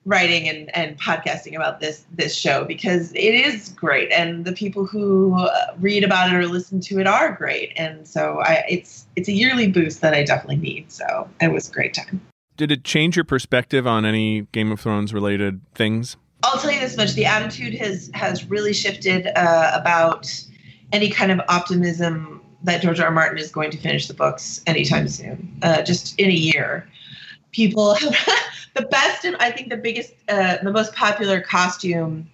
[0.06, 4.86] writing and, and podcasting about this this show because it is great and the people
[4.86, 9.06] who uh, read about it or listen to it are great and so I it's
[9.16, 12.22] it's a yearly boost that I definitely need so it was a great time.
[12.58, 16.16] Did it change your perspective on any Game of Thrones related things?
[16.44, 20.32] I'll tell you this much: the attitude has has really shifted uh, about
[20.94, 23.08] any kind of optimism that George R.
[23.08, 23.12] R.
[23.12, 26.88] Martin is going to finish the books anytime soon, uh, just in a year
[27.56, 27.94] people
[28.74, 32.30] the best and I think the biggest, uh, the most popular costume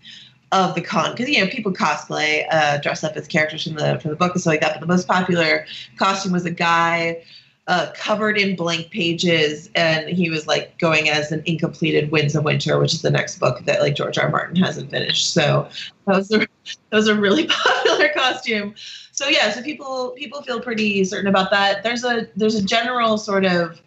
[0.52, 4.00] of the con because you know people cosplay, uh, dress up as characters from the
[4.02, 4.74] from the book and stuff like that.
[4.74, 5.66] But the most popular
[5.98, 7.24] costume was a guy
[7.68, 12.44] uh, covered in blank pages, and he was like going as an incompleted Winds of
[12.44, 14.26] Winter, which is the next book that like George R.
[14.26, 14.30] R.
[14.30, 15.32] Martin hasn't finished.
[15.34, 15.70] So
[16.08, 16.48] that was a, that
[16.92, 18.74] was a really popular costume.
[19.14, 21.84] So yeah, so people people feel pretty certain about that.
[21.84, 23.80] There's a there's a general sort of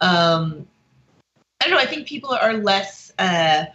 [0.00, 0.66] um,
[1.62, 1.78] I don't know.
[1.78, 3.66] I think people are less uh,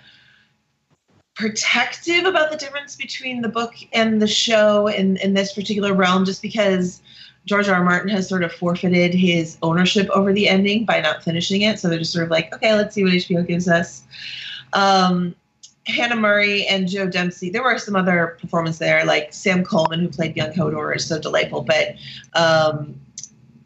[1.35, 6.25] protective about the difference between the book and the show in, in this particular realm,
[6.25, 7.01] just because
[7.45, 7.75] George R.
[7.75, 7.83] R.
[7.85, 11.79] Martin has sort of forfeited his ownership over the ending by not finishing it.
[11.79, 14.03] So they're just sort of like, okay, let's see what HBO gives us.
[14.73, 15.33] Um,
[15.85, 17.49] Hannah Murray and Joe Dempsie.
[17.49, 21.17] There were some other performances there, like Sam Coleman, who played young Hodor, is so
[21.19, 21.61] delightful.
[21.61, 21.95] But
[22.33, 22.99] um,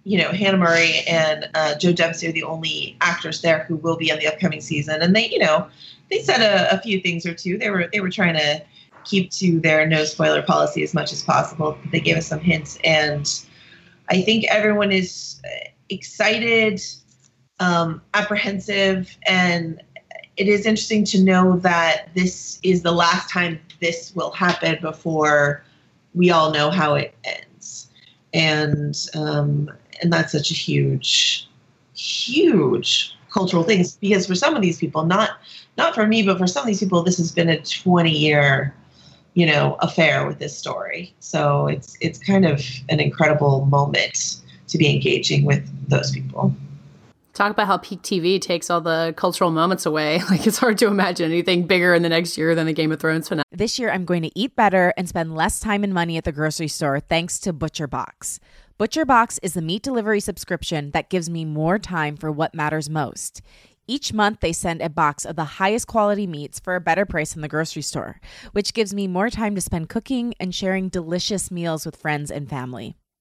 [0.03, 3.97] you know, Hannah Murray and uh, Joe Dempsie are the only actors there who will
[3.97, 5.67] be on the upcoming season, and they, you know,
[6.09, 7.57] they said a, a few things or two.
[7.57, 8.63] They were they were trying to
[9.03, 11.77] keep to their no spoiler policy as much as possible.
[11.91, 13.29] They gave us some hints, and
[14.09, 15.39] I think everyone is
[15.89, 16.81] excited,
[17.59, 19.81] um, apprehensive, and
[20.37, 25.63] it is interesting to know that this is the last time this will happen before
[26.15, 27.89] we all know how it ends,
[28.33, 29.69] and um,
[30.01, 31.47] and that's such a huge,
[31.95, 35.31] huge cultural thing because for some of these people, not
[35.77, 38.75] not for me, but for some of these people, this has been a 20 year
[39.33, 41.13] you know affair with this story.
[41.19, 46.53] So it's it's kind of an incredible moment to be engaging with those people.
[47.33, 50.21] Talk about how peak tv takes all the cultural moments away.
[50.29, 52.99] Like it's hard to imagine anything bigger in the next year than the game of
[52.99, 53.45] thrones finale.
[53.51, 56.31] This year i'm going to eat better and spend less time and money at the
[56.31, 58.39] grocery store thanks to butcher box
[58.81, 62.89] butcher box is the meat delivery subscription that gives me more time for what matters
[62.89, 63.43] most
[63.87, 67.35] each month, they send a box of the highest quality meats for a better price
[67.35, 68.21] in the grocery store,
[68.53, 72.49] which gives me more time to spend cooking and sharing delicious meals with friends and
[72.49, 72.95] family.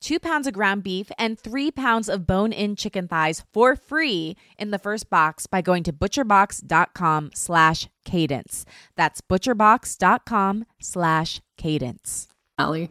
[0.00, 4.36] two pounds of ground beef, and three pounds of bone in chicken thighs for free
[4.58, 8.64] in the first box by going to butcherbox.com slash cadence.
[8.96, 12.28] That's butcherbox.com slash cadence.
[12.58, 12.90] Allie.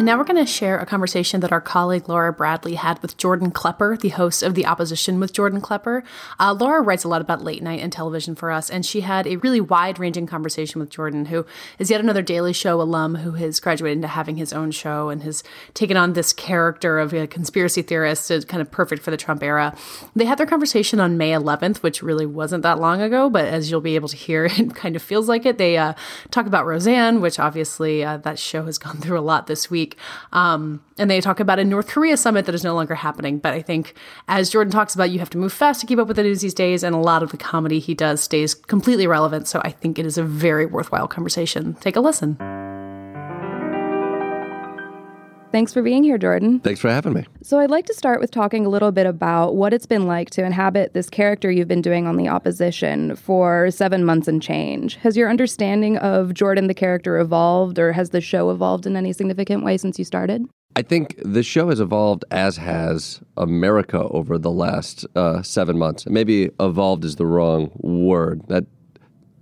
[0.00, 3.18] And now we're going to share a conversation that our colleague Laura Bradley had with
[3.18, 6.02] Jordan Klepper, the host of The Opposition with Jordan Klepper.
[6.38, 9.26] Uh, Laura writes a lot about late night and television for us, and she had
[9.26, 11.44] a really wide ranging conversation with Jordan, who
[11.78, 15.22] is yet another Daily Show alum who has graduated into having his own show and
[15.22, 19.18] has taken on this character of a conspiracy theorist, is kind of perfect for the
[19.18, 19.76] Trump era.
[20.16, 23.70] They had their conversation on May 11th, which really wasn't that long ago, but as
[23.70, 25.58] you'll be able to hear, it kind of feels like it.
[25.58, 25.92] They uh,
[26.30, 29.89] talk about Roseanne, which obviously uh, that show has gone through a lot this week
[29.90, 29.98] week.
[30.32, 33.38] Um, and they talk about a North Korea summit that is no longer happening.
[33.38, 33.94] But I think,
[34.28, 36.40] as Jordan talks about, you have to move fast to keep up with the news
[36.40, 39.48] these days, and a lot of the comedy he does stays completely relevant.
[39.48, 41.74] So I think it is a very worthwhile conversation.
[41.74, 42.59] Take a listen.
[45.52, 46.60] Thanks for being here, Jordan.
[46.60, 47.26] Thanks for having me.
[47.42, 50.30] So, I'd like to start with talking a little bit about what it's been like
[50.30, 54.96] to inhabit this character you've been doing on The Opposition for seven months and change.
[54.96, 59.12] Has your understanding of Jordan the character evolved, or has the show evolved in any
[59.12, 60.46] significant way since you started?
[60.76, 66.06] I think the show has evolved as has America over the last uh, seven months.
[66.06, 68.42] Maybe evolved is the wrong word.
[68.46, 68.66] That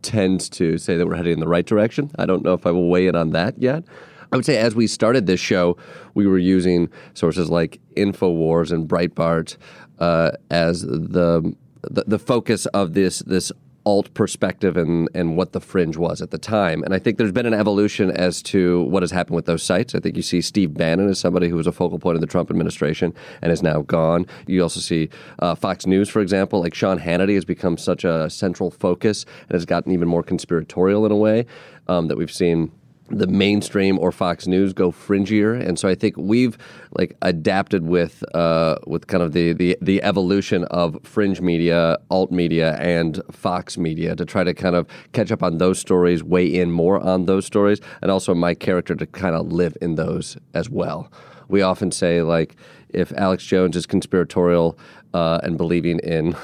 [0.00, 2.10] tends to say that we're heading in the right direction.
[2.18, 3.84] I don't know if I will weigh in on that yet.
[4.32, 5.76] I would say as we started this show,
[6.14, 9.56] we were using sources like InfoWars and Breitbart
[9.98, 13.52] uh, as the, the, the focus of this this
[13.86, 16.82] alt perspective and and what the fringe was at the time.
[16.82, 19.94] And I think there's been an evolution as to what has happened with those sites.
[19.94, 22.26] I think you see Steve Bannon as somebody who was a focal point of the
[22.26, 24.26] Trump administration and is now gone.
[24.46, 28.28] You also see uh, Fox News, for example, like Sean Hannity has become such a
[28.28, 31.46] central focus and has gotten even more conspiratorial in a way
[31.86, 32.70] um, that we've seen
[33.10, 36.58] the mainstream or Fox News go fringier, and so I think we've
[36.96, 42.30] like adapted with uh, with kind of the, the the evolution of fringe media, alt
[42.30, 46.46] media, and Fox media to try to kind of catch up on those stories, weigh
[46.46, 50.36] in more on those stories, and also my character to kind of live in those
[50.54, 51.10] as well.
[51.48, 52.56] We often say like
[52.90, 54.78] if Alex Jones is conspiratorial
[55.14, 56.36] uh, and believing in.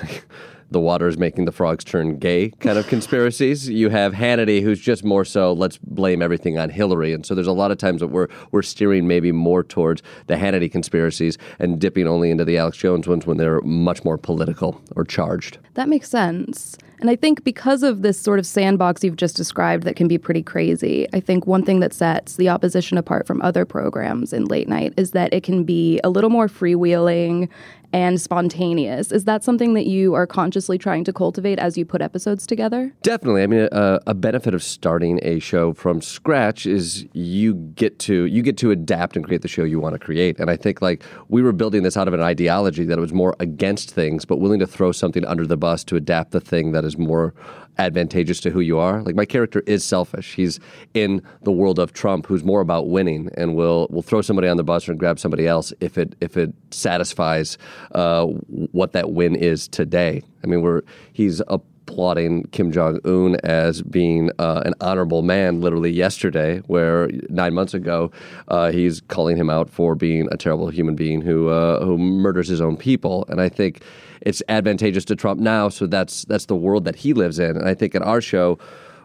[0.75, 3.69] The water is making the frogs turn gay kind of conspiracies.
[3.69, 7.47] You have Hannity, who's just more so let's blame everything on Hillary, and so there's
[7.47, 11.81] a lot of times that we're we're steering maybe more towards the Hannity conspiracies and
[11.81, 15.59] dipping only into the Alex Jones ones when they're much more political or charged.
[15.75, 16.77] That makes sense.
[17.01, 20.17] And I think because of this sort of sandbox you've just described that can be
[20.17, 24.47] pretty crazy, I think one thing that sets the opposition apart from other programs in
[24.47, 27.49] late night is that it can be a little more freewheeling
[27.95, 29.13] and spontaneous.
[29.13, 32.93] Is that something that you are consciously trying to cultivate as you put episodes together?
[33.03, 33.45] Definitely.
[33.45, 38.25] I mean, a, a benefit of starting a show from scratch is you get to
[38.25, 40.41] you get to adapt and create the show you want to create.
[40.41, 43.13] And I think like we were building this out of an ideology that it was
[43.13, 46.73] more against things, but willing to throw something under the bus to adapt the thing
[46.73, 47.33] that is more
[47.79, 49.03] advantageous to who you are.
[49.03, 50.35] Like my character is selfish.
[50.35, 50.61] He's
[50.95, 54.57] in the world of Trump, who's more about winning, and will will throw somebody on
[54.57, 57.59] the bus and grab somebody else if it if it satisfies
[57.93, 60.23] uh, what that win is today.
[60.43, 60.83] I mean, we're
[61.13, 61.41] he's
[61.87, 65.61] applauding Kim Jong Un as being uh, an honorable man.
[65.61, 68.11] Literally yesterday, where nine months ago,
[68.49, 72.49] uh, he's calling him out for being a terrible human being who uh, who murders
[72.49, 73.25] his own people.
[73.29, 73.83] And I think
[74.23, 75.69] it's advantageous to Trump now.
[75.69, 77.57] So that's that's the world that he lives in.
[77.57, 78.59] And I think at our show,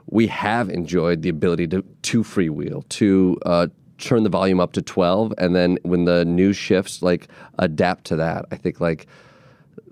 [0.07, 3.37] we have enjoyed the ability to to freewheel to.
[3.45, 8.05] Uh, turn the volume up to 12 and then when the news shifts like adapt
[8.05, 9.07] to that i think like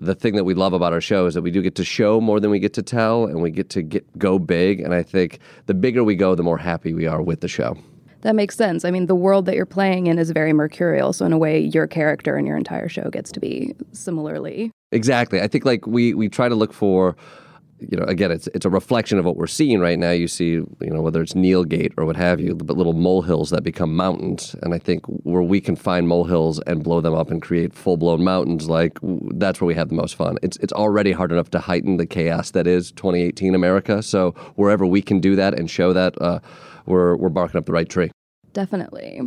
[0.00, 2.20] the thing that we love about our show is that we do get to show
[2.20, 5.02] more than we get to tell and we get to get go big and i
[5.02, 7.76] think the bigger we go the more happy we are with the show
[8.22, 8.84] That makes sense.
[8.84, 11.12] I mean, the world that you're playing in is very mercurial.
[11.12, 14.72] So, in a way, your character and your entire show gets to be similarly.
[14.90, 15.40] Exactly.
[15.40, 17.14] I think like we we try to look for
[17.80, 20.10] you know again it's it's a reflection of what we're seeing right now.
[20.10, 23.50] You see you know whether it's Neil Gate or what have you but little molehills
[23.50, 24.54] that become mountains.
[24.62, 28.22] And I think where we can find molehills and blow them up and create full-blown
[28.24, 28.98] mountains like
[29.34, 30.38] that's where we have the most fun.
[30.42, 34.02] It's it's already hard enough to heighten the chaos that is 2018 America.
[34.02, 36.40] So wherever we can do that and show that uh,
[36.86, 38.10] we're we're barking up the right tree.
[38.52, 39.20] Definitely.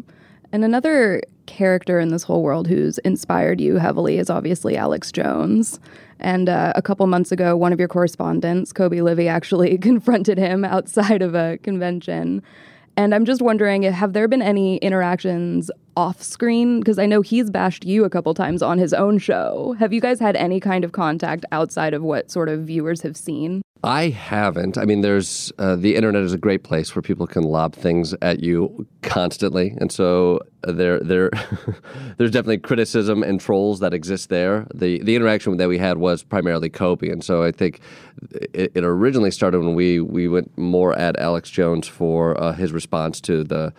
[0.52, 5.80] And another character in this whole world who's inspired you heavily is obviously Alex Jones.
[6.20, 10.64] And uh, a couple months ago, one of your correspondents, Kobi Libii, actually confronted him
[10.64, 12.42] outside of a convention.
[12.96, 15.70] And I'm just wondering, have there been any interactions
[16.02, 16.80] off screen?
[16.80, 19.76] Because I know he's bashed you a couple times on his own show.
[19.78, 23.16] Have you guys had any kind of contact outside of what sort of viewers have
[23.16, 23.62] seen?
[23.84, 24.80] I haven't.
[24.80, 28.16] I mean, there's uh, the internet is a great place where people can lob things
[28.22, 31.30] at you constantly, and so there, there,
[32.18, 34.68] there's definitely criticism and trolls that exist there.
[34.74, 37.80] the The interaction that we had was primarily Kobi, and so I think
[38.32, 42.72] it, it originally started when we we went more at Alex Jones for uh, his
[42.72, 43.74] response to the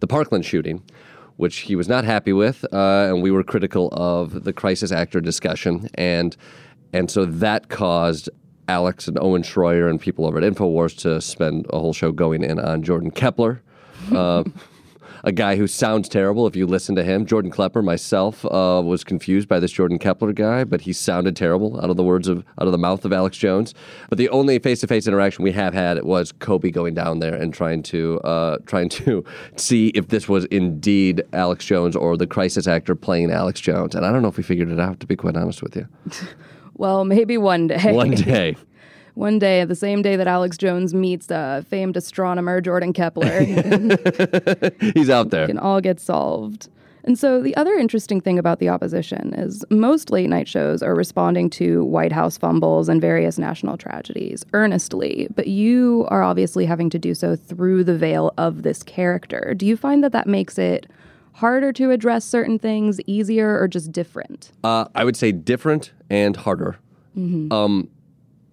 [0.00, 0.82] the Parkland shooting.
[1.38, 5.20] Which he was not happy with, uh, and we were critical of the crisis actor
[5.20, 6.36] discussion, and
[6.92, 8.28] and so that caused
[8.68, 12.42] Alex and Owen Schroyer and people over at Infowars to spend a whole show going
[12.42, 13.62] in on Jordan Kepler,
[14.12, 14.44] uh,
[15.24, 17.26] a guy who sounds terrible if you listen to him.
[17.26, 21.80] Jordan Klepper, myself, uh, was confused by this Jordan Kepler guy, but he sounded terrible
[21.80, 23.74] out of the words of out of the mouth of Alex Jones.
[24.08, 27.82] But the only face-to-face interaction we have had was Kobi going down there and trying
[27.84, 29.24] to uh, trying to
[29.56, 33.94] see if this was indeed Alex Jones or the crisis actor playing Alex Jones.
[33.94, 35.88] And I don't know if we figured it out, to be quite honest with you.
[36.78, 37.92] Well, maybe one day.
[37.92, 38.56] One day.
[39.18, 43.40] One day, the same day that Alex Jones meets uh, famed astronomer Jordan Kepler,
[44.94, 45.48] He's out there.
[45.48, 46.68] can all get solved.
[47.02, 50.94] And so, the other interesting thing about the opposition is most late night shows are
[50.94, 56.88] responding to White House fumbles and various national tragedies earnestly, but you are obviously having
[56.90, 59.52] to do so through the veil of this character.
[59.56, 60.86] Do you find that that makes it
[61.32, 64.52] harder to address certain things, easier, or just different?
[64.62, 66.78] Uh, I would say different and harder.
[67.16, 67.88] Um,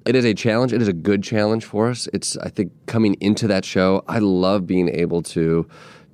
[0.06, 0.74] it is a challenge.
[0.74, 2.08] It is a good challenge for us.
[2.13, 5.68] It's I think coming into that show, I love being able to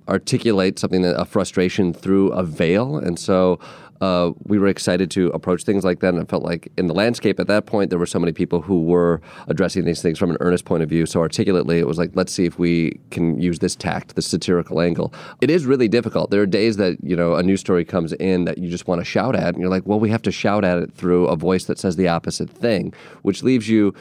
[0.07, 3.59] articulate something that a frustration through a veil, and so.
[4.01, 6.93] Uh, we were excited to approach things like that, and I felt like in the
[6.93, 10.31] landscape at that point there were so many people who were addressing these things from
[10.31, 11.05] an earnest point of view.
[11.05, 14.81] So articulately, it was like, let's see if we can use this tact, this satirical
[14.81, 15.13] angle.
[15.39, 16.31] It is really difficult.
[16.31, 18.99] There are days that you know a news story comes in that you just want
[18.99, 21.35] to shout at, and you're like, well, we have to shout at it through a
[21.35, 23.93] voice that says the opposite thing, which leaves you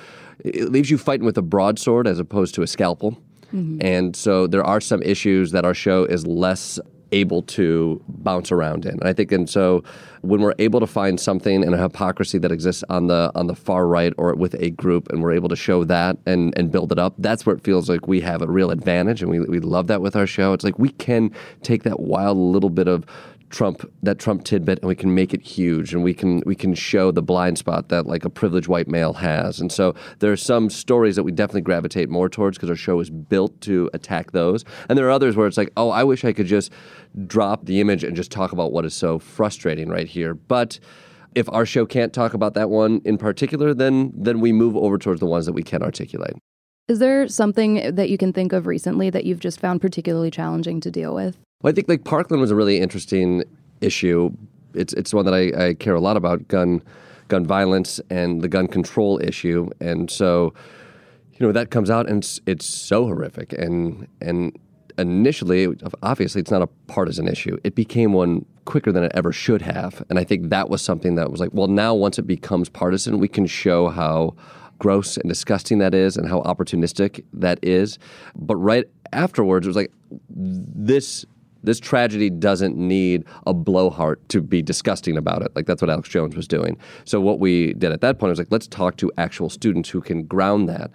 [0.45, 3.19] it leaves you fighting with a broadsword as opposed to a scalpel.
[3.83, 6.79] And so there are some issues that our show is less
[7.13, 8.93] able to bounce around in.
[8.93, 9.83] And I think and so
[10.23, 13.55] when we're able to find something and a hypocrisy that exists on the on the
[13.55, 16.93] far right or with a group and we're able to show that and and build
[16.93, 19.61] it up, that's where it feels like we have a real advantage and we we
[19.61, 20.53] love that with our show.
[20.53, 21.31] It's like we can
[21.63, 23.05] take that wild little bit of
[23.51, 26.73] Trump that Trump tidbit and we can make it huge and we can we can
[26.75, 29.61] show the blind spot that like a privileged white male has.
[29.61, 33.01] And so there are some stories that we definitely gravitate more towards because our show
[33.01, 34.65] is built to attack those.
[34.89, 36.73] And there are others where it's like, "Oh, I wish I could just
[37.27, 40.79] drop the image and just talk about what is so frustrating right here." But
[41.35, 44.97] if our show can't talk about that one in particular, then then we move over
[44.97, 46.35] towards the ones that we can articulate.
[46.89, 50.81] Is there something that you can think of recently that you've just found particularly challenging
[50.81, 51.37] to deal with?
[51.63, 53.45] Well, I think like Parkland was a really interesting
[53.81, 54.31] issue.
[54.75, 56.83] It's it's one that I, I care a lot about gun
[57.29, 60.55] gun violence and the gun control issue, and so
[61.35, 63.53] you know that comes out and it's, it's so horrific.
[63.55, 64.59] And and
[64.99, 65.69] initially
[66.03, 67.59] obviously it's not a partisan issue.
[67.65, 70.05] It became one quicker than it ever should have.
[70.11, 73.19] And i think that was something that was like well now once it becomes partisan
[73.19, 74.35] we can show how
[74.79, 77.99] gross and disgusting that is and how opportunistic that is.
[78.37, 79.93] But right afterwards it was like
[80.29, 81.25] this
[81.63, 85.55] this tragedy doesn't need a blowhard to be disgusting about it.
[85.55, 86.79] Like that's what Alex Jones was doing.
[87.05, 90.01] So what we did at that point was like, let's talk to actual students who
[90.01, 90.91] can ground that.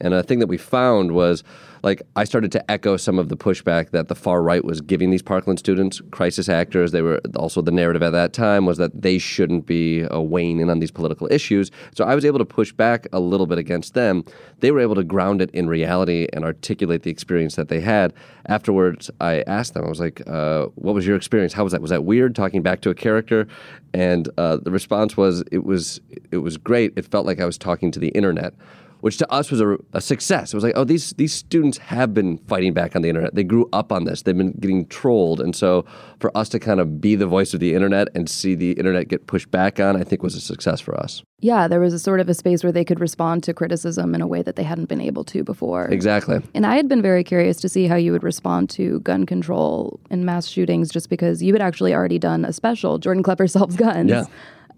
[0.00, 1.42] And a thing that we found was
[1.82, 5.10] like I started to echo some of the pushback that the far right was giving
[5.10, 6.92] these Parkland students, crisis actors.
[6.92, 10.60] They were also the narrative at that time was that they shouldn't be uh, weighing
[10.60, 11.70] in on these political issues.
[11.94, 14.24] So I was able to push back a little bit against them.
[14.60, 18.12] They were able to ground it in reality and articulate the experience that they had.
[18.46, 21.52] Afterwards, I asked them, I was like, uh, "What was your experience?
[21.52, 21.82] How was that?
[21.82, 23.46] Was that weird talking back to a character?"
[23.94, 26.00] And uh, the response was, "It was.
[26.30, 26.92] It was great.
[26.96, 28.54] It felt like I was talking to the internet."
[29.00, 30.52] Which to us was a, a, success.
[30.52, 33.34] It was like, oh, these these students have been fighting back on the internet.
[33.34, 34.22] They grew up on this.
[34.22, 35.84] They've been getting trolled, and so
[36.18, 39.08] for us to kind of be the voice of the internet and see the internet
[39.08, 41.22] get pushed back on, I think was a success for us.
[41.40, 44.20] Yeah, there was a sort of a space where they could respond to criticism in
[44.20, 45.86] a way that they hadn't been able to before.
[45.86, 46.40] Exactly.
[46.52, 50.00] And I had been very curious to see how you would respond to gun control
[50.10, 53.76] and mass shootings, just because you had actually already done a special, Jordan Klepper Solves
[53.76, 54.10] Guns.
[54.10, 54.24] Yeah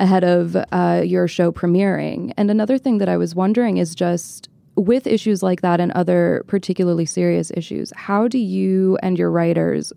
[0.00, 2.32] ahead of uh, your show premiering.
[2.36, 6.42] And another thing that I was wondering is just with issues like that and other
[6.46, 9.92] particularly serious issues, how do you and your writers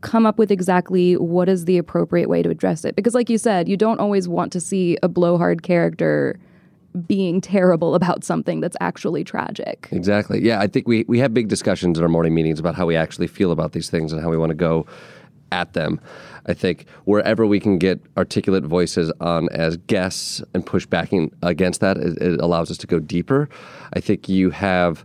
[0.00, 2.96] come up with exactly what is the appropriate way to address it?
[2.96, 6.38] Because, like you said, you don't always want to see a blowhard character
[7.06, 9.88] being terrible about something that's actually tragic.
[9.90, 10.40] Exactly.
[10.40, 12.94] Yeah, I think we, we have big discussions in our morning meetings about how we
[12.94, 14.86] actually feel about these things and how we want to go
[15.52, 16.00] at them.
[16.46, 21.80] I think wherever we can get articulate voices on as guests and push backing against
[21.80, 23.48] that, it, it allows us to go deeper.
[23.92, 25.04] I think you have.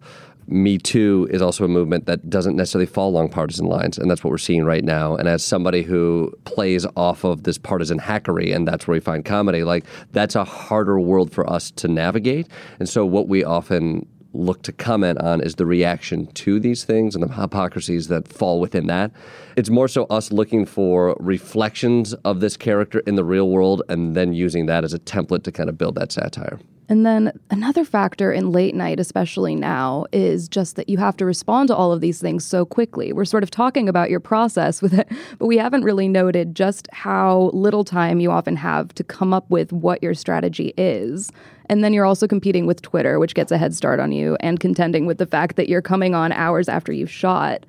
[0.52, 4.24] Me Too is also a movement that doesn't necessarily fall along partisan lines, and that's
[4.24, 5.16] what we're seeing right now.
[5.16, 9.24] And as somebody who plays off of this partisan hackery, and that's where we find
[9.24, 12.48] comedy, like that's a harder world for us to navigate.
[12.80, 17.16] And so, what we often look to comment on is the reaction to these things
[17.16, 19.12] and the hypocrisies that fall within that.
[19.60, 24.16] It's more so us looking for reflections of this character in the real world and
[24.16, 26.62] then using that as a template to kind of build that satire.
[26.88, 31.26] And then another factor in late night, especially now, is just that you have to
[31.26, 33.12] respond to all of these things so quickly.
[33.12, 36.88] We're sort of talking about your process with it, but we haven't really noted just
[36.93, 41.34] how little time you often have to come up with what your strategy is.
[41.66, 44.62] And then you're also competing with Twitter, which gets a head start on you, and
[44.62, 47.66] contending with the fact that you're coming on hours after you've shot.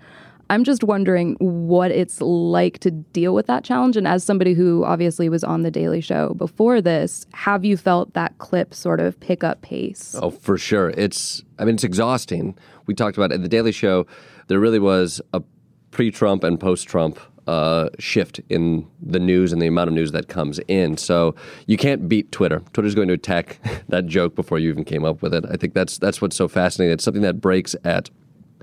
[0.50, 3.96] I'm just wondering what it's like to deal with that challenge.
[3.96, 8.14] And as somebody who obviously was on The Daily Show before this, have you felt
[8.14, 10.16] that clip sort of pick up pace?
[10.20, 10.90] Oh, for sure.
[10.90, 12.58] It's, I mean, it's exhausting.
[12.86, 14.08] We talked about at The Daily Show,
[14.48, 15.40] there really was a
[15.92, 20.10] pre Trump and post Trump uh, shift in the news and the amount of news
[20.12, 20.96] that comes in.
[20.96, 21.36] So
[21.66, 22.60] you can't beat Twitter.
[22.72, 25.44] Twitter's going to attack that joke before you even came up with it.
[25.48, 26.92] I think that's that's what's so fascinating.
[26.92, 28.10] It's something that breaks at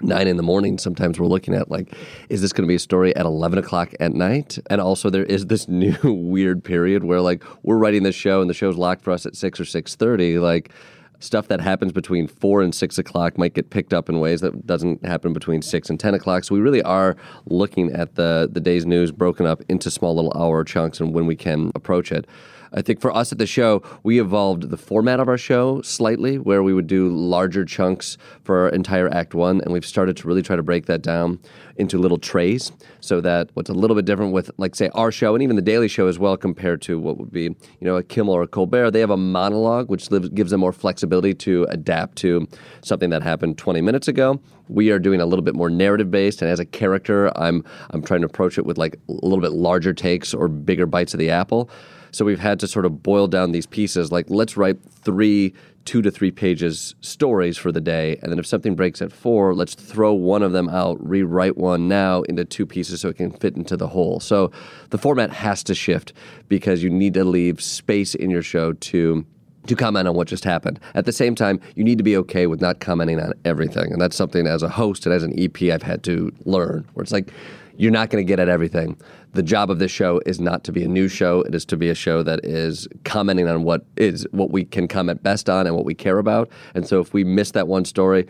[0.01, 1.93] nine in the morning sometimes we're looking at like
[2.29, 4.59] is this going to be a story at 11 o'clock at night?
[4.69, 8.49] And also there is this new weird period where like we're writing this show and
[8.49, 10.71] the show's locked for us at 6 or 6.30 like
[11.19, 14.67] stuff that happens between 4 and 6 o'clock might get picked up in ways that
[14.67, 16.43] doesn't happen between 6 and 10 o'clock.
[16.43, 20.33] So we really are looking at the the day's news broken up into small little
[20.35, 22.27] hour chunks and when we can approach it
[22.73, 26.37] I think for us at the show, we evolved the format of our show slightly,
[26.37, 30.27] where we would do larger chunks for our entire Act One, and we've started to
[30.27, 31.39] really try to break that down
[31.77, 35.35] into little trays, so that what's a little bit different with, like, say, our show
[35.35, 38.03] and even the Daily Show as well, compared to what would be, you know, a
[38.03, 38.91] Kimmel or a Colbert.
[38.91, 42.47] They have a monologue, which lives, gives them more flexibility to adapt to
[42.81, 44.41] something that happened 20 minutes ago.
[44.69, 48.01] We are doing a little bit more narrative based, and as a character, I'm I'm
[48.01, 51.19] trying to approach it with like a little bit larger takes or bigger bites of
[51.19, 51.69] the apple.
[52.17, 55.53] So we've had to sort of boil down these pieces like, let's write three
[55.85, 58.17] two to three pages stories for the day.
[58.21, 61.87] And then if something breaks at four, let's throw one of them out, rewrite one
[61.87, 64.19] now into two pieces so it can fit into the whole.
[64.19, 64.51] So
[64.89, 66.11] the format has to shift
[66.49, 69.25] because you need to leave space in your show to
[69.67, 70.79] to comment on what just happened.
[70.95, 73.91] At the same time, you need to be okay with not commenting on everything.
[73.91, 77.03] And that's something as a host and as an EP I've had to learn where
[77.03, 77.31] it's like
[77.77, 78.99] you're not going to get at everything.
[79.33, 81.41] The job of this show is not to be a news show.
[81.41, 84.87] It is to be a show that is commenting on what is what we can
[84.87, 86.49] comment best on and what we care about.
[86.73, 88.27] And so if we miss that one story,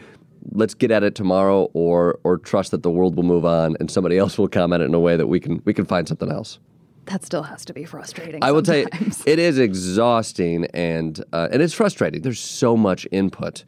[0.51, 3.89] let's get at it tomorrow or or trust that the world will move on and
[3.89, 6.31] somebody else will comment it in a way that we can we can find something
[6.31, 6.59] else.
[7.05, 8.43] that still has to be frustrating.
[8.43, 8.87] I will tell you,
[9.25, 12.21] it is exhausting and uh, and it's frustrating.
[12.21, 13.63] There's so much input.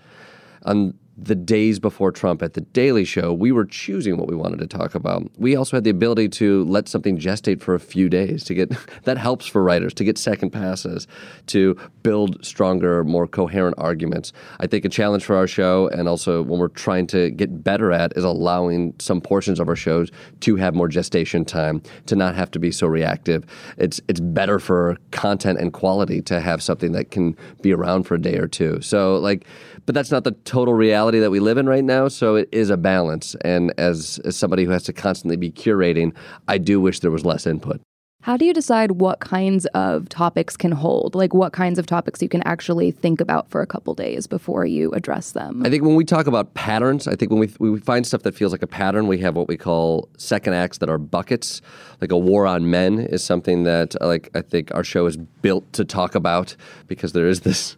[0.63, 4.59] On the days before Trump at the Daily Show, we were choosing what we wanted
[4.59, 5.29] to talk about.
[5.37, 8.71] We also had the ability to let something gestate for a few days to get
[9.03, 11.07] that helps for writers to get second passes,
[11.47, 14.31] to build stronger, more coherent arguments.
[14.59, 17.91] I think a challenge for our show, and also when we're trying to get better
[17.91, 20.09] at, is allowing some portions of our shows
[20.41, 23.45] to have more gestation time, to not have to be so reactive.
[23.77, 28.15] It's it's better for content and quality to have something that can be around for
[28.15, 28.81] a day or two.
[28.81, 29.45] So like,
[29.85, 32.07] but that's not the total reality that we live in right now.
[32.09, 33.35] So it is a balance.
[33.41, 36.15] And as as somebody who has to constantly be curating,
[36.47, 37.81] I do wish there was less input.
[38.21, 41.15] How do you decide what kinds of topics can hold?
[41.15, 44.65] Like what kinds of topics you can actually think about for a couple days before
[44.65, 45.65] you address them?
[45.65, 48.35] I think when we talk about patterns, I think when we, we find stuff that
[48.35, 51.61] feels like a pattern, we have what we call second acts that are buckets.
[52.01, 55.71] Like a war on men is something that like I think our show is built
[55.73, 56.57] to talk about
[56.87, 57.77] because there is this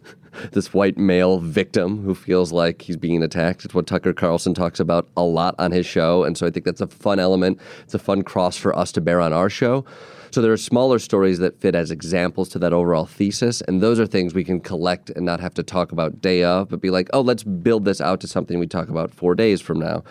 [0.52, 3.64] this white male victim who feels like he's being attacked.
[3.64, 6.64] It's what Tucker Carlson talks about a lot on his show, and so I think
[6.64, 7.60] that's a fun element.
[7.84, 9.84] It's a fun cross for us to bear on our show.
[10.32, 14.00] So there are smaller stories that fit as examples to that overall thesis, and those
[14.00, 16.88] are things we can collect and not have to talk about day of, but be
[16.88, 20.02] like, oh, let's build this out to something we talk about four days from now.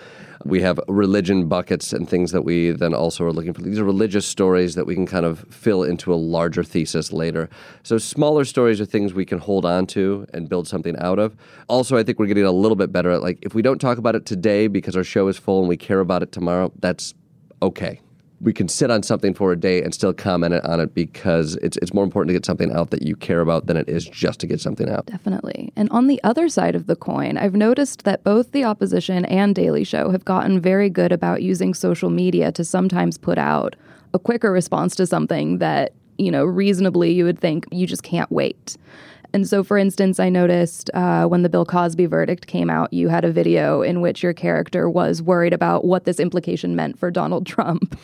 [0.46, 3.64] We have religion buckets and things that we then also are looking for.
[3.64, 7.50] These are religious stories that we can kind of fill into a larger thesis later.
[7.82, 11.36] So smaller stories are things we can hold on to and build something out of.
[11.68, 13.98] Also, I think we're getting a little bit better at like if we don't talk
[13.98, 17.16] about it today because our show is full and we care about it tomorrow, that's
[17.64, 18.02] okay
[18.42, 21.78] we can sit on something for a day and still comment on it because it's
[21.78, 24.40] it's more important to get something out that you care about than it is just
[24.40, 25.06] to get something out.
[25.06, 25.72] Definitely.
[25.76, 29.54] And on the other side of the coin, I've noticed that both the opposition and
[29.54, 33.76] Daily Show have gotten very good about using social media to sometimes put out
[34.14, 38.32] a quicker response to something that, you know, reasonably you would think you just can't
[38.32, 38.78] wait.
[39.34, 43.08] And so, for instance, I noticed uh, when the Bill Cosby verdict came out, you
[43.08, 47.10] had a video in which your character was worried about what this implication meant for
[47.12, 47.98] Donald Trump.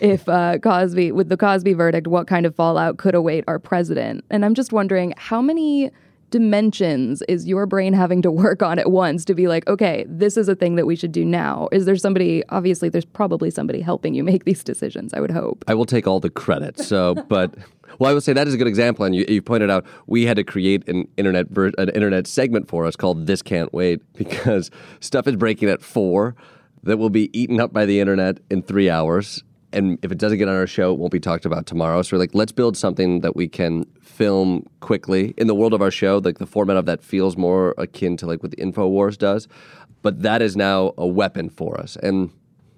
[0.00, 4.24] if uh, Cosby, with the Cosby verdict, what kind of fallout could await our president?
[4.30, 5.90] And I'm just wondering how many
[6.30, 10.36] dimensions is your brain having to work on at once to be like, okay, this
[10.36, 11.68] is a thing that we should do now?
[11.72, 15.64] Is there somebody, obviously, there's probably somebody helping you make these decisions, I would hope.
[15.68, 16.78] I will take all the credit.
[16.78, 17.54] So, but.
[17.98, 20.24] Well, I would say that is a good example, and you, you pointed out we
[20.24, 24.00] had to create an internet ver- an internet segment for us called "This Can't Wait"
[24.14, 24.70] because
[25.00, 26.34] stuff is breaking at four
[26.84, 29.42] that will be eaten up by the internet in three hours,
[29.72, 32.02] and if it doesn't get on our show, it won't be talked about tomorrow.
[32.02, 35.34] So we're like, let's build something that we can film quickly.
[35.36, 38.26] In the world of our show, like the format of that feels more akin to
[38.26, 39.48] like what the Infowars does,
[40.02, 42.30] but that is now a weapon for us, and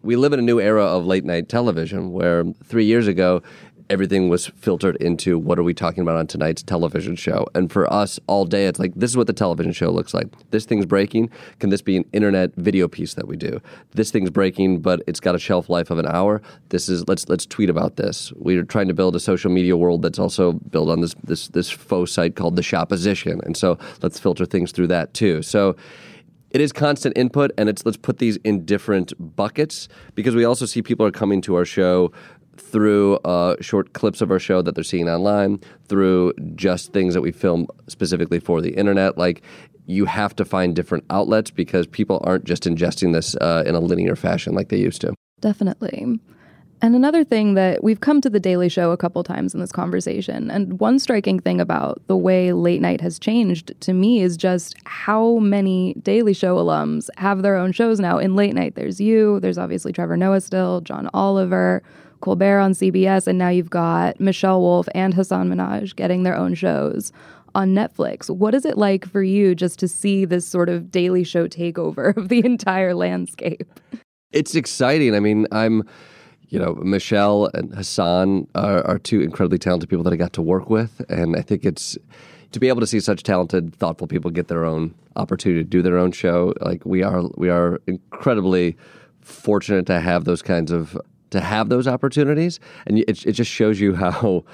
[0.03, 3.43] we live in a new era of late night television where three years ago
[3.91, 7.47] everything was filtered into what are we talking about on tonight's television show.
[7.55, 10.29] And for us, all day, it's like this is what the television show looks like.
[10.51, 11.31] This thing's breaking.
[11.59, 13.61] Can this be an internet video piece that we do?
[13.93, 16.43] This thing's breaking, but it's got a shelf life of an hour.
[16.71, 18.33] This is let's let's tweet about this.
[18.37, 21.71] We're trying to build a social media world that's also built on this this this
[21.71, 25.43] faux site called the Shopposition, and so let's filter things through that too.
[25.43, 25.77] So
[26.53, 30.67] it is constant input and it's let's put these in different buckets because we also
[30.67, 32.13] see people are coming to our show
[32.57, 37.21] through uh, short clips of our show that they're seeing online, through just things that
[37.21, 39.17] we film specifically for the internet.
[39.19, 39.43] Like,
[39.87, 43.81] you have to find different outlets because people aren't just ingesting this uh, in a
[43.81, 45.15] linear fashion like they used to.
[45.41, 46.21] Definitely.
[46.85, 49.71] And another thing that we've come to the Daily Show a couple times in this
[49.71, 54.37] conversation, and one striking thing about the way late night has changed to me is
[54.37, 58.75] just how many Daily Show alums have their own shows now in late night.
[58.75, 61.85] There's you, there's obviously Trevor Noah still, John Oliver,
[62.23, 66.55] Colbert on CBS, and now you've got Michelle Wolf and Hasan Minhaj getting their own
[66.55, 67.13] shows
[67.55, 68.31] on Netflix.
[68.31, 72.17] What is it like for you just to see this sort of daily show takeover
[72.17, 73.69] of the entire landscape?
[74.31, 75.15] It's exciting.
[75.15, 75.83] I mean, I'm,
[76.49, 80.43] you know, Michelle and Hasan are, are two incredibly talented people that I got to
[80.43, 81.03] work with.
[81.11, 81.99] And I think it's
[82.53, 85.83] to be able to see such talented, thoughtful people get their own opportunity to do
[85.83, 86.55] their own show.
[86.61, 88.77] Like we are, we are incredibly
[89.21, 90.99] fortunate to have those kinds of
[91.33, 94.45] to have those opportunities, and it, it just shows you how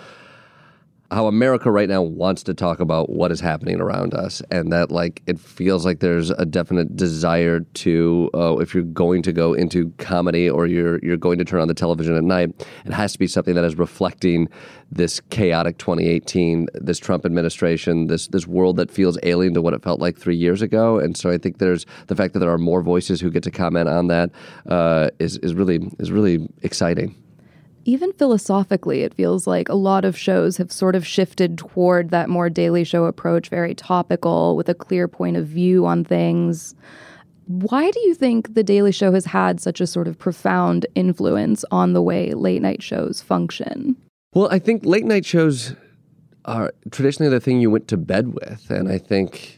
[1.10, 4.90] how America right now wants to talk about what is happening around us, and that
[4.90, 9.54] like it feels like there's a definite desire to, uh, if you're going to go
[9.54, 12.50] into comedy or you're you're going to turn on the television at night,
[12.84, 14.48] it has to be something that is reflecting
[14.90, 19.82] this chaotic 2018, this Trump administration, this this world that feels alien to what it
[19.82, 20.98] felt like three years ago.
[20.98, 23.50] And so I think there's the fact that there are more voices who get to
[23.50, 24.30] comment on that
[24.66, 27.14] uh, is is really is really exciting
[27.88, 32.28] even philosophically, it feels like a lot of shows have sort of shifted toward that
[32.28, 36.74] more Daily Show approach, very topical, with a clear point of view on things.
[37.46, 41.64] Why do you think The Daily Show has had such a sort of profound influence
[41.70, 43.96] on the way late night shows function?
[44.34, 45.74] Well, I think late night shows
[46.44, 49.57] are traditionally the thing you went to bed with, and I think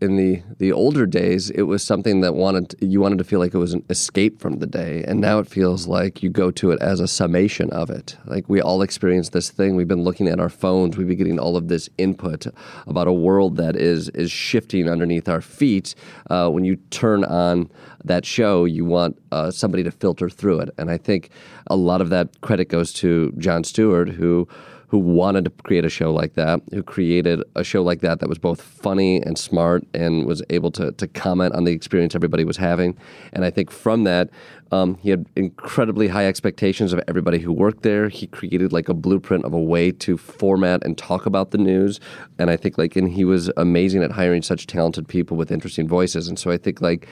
[0.00, 3.52] in the the older days, it was something that wanted you wanted to feel like
[3.52, 6.70] it was an escape from the day, and now it feels like you go to
[6.70, 8.16] it as a summation of it.
[8.24, 9.76] Like we all experience this thing.
[9.76, 10.96] We've been looking at our phones.
[10.96, 12.46] We've been getting all of this input
[12.86, 15.94] about a world that is is shifting underneath our feet.
[16.30, 17.70] Uh, when you turn on
[18.04, 21.28] that show, you want uh, somebody to filter through it, and I think
[21.66, 24.48] a lot of that credit goes to Jon Stewart, who
[24.90, 28.28] who wanted to create a show like that, who created a show like that that
[28.28, 32.42] was both funny and smart and was able to, to comment on the experience everybody
[32.42, 32.96] was having.
[33.32, 34.30] And I think from that,
[34.72, 38.08] um, he had incredibly high expectations of everybody who worked there.
[38.08, 41.98] He created like a blueprint of a way to format and talk about the news.
[42.38, 45.88] And I think like, and he was amazing at hiring such talented people with interesting
[45.88, 46.28] voices.
[46.28, 47.08] And so I think like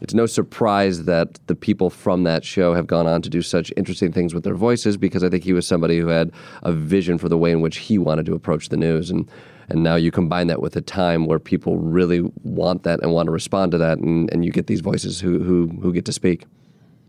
[0.00, 3.72] it's no surprise that the people from that show have gone on to do such
[3.76, 6.30] interesting things with their voices because I think he was somebody who had
[6.62, 9.10] a vision for the way in which he wanted to approach the news.
[9.10, 9.28] And
[9.68, 13.28] and now you combine that with a time where people really want that and want
[13.28, 16.12] to respond to that, and, and you get these voices who, who, who get to
[16.12, 16.44] speak.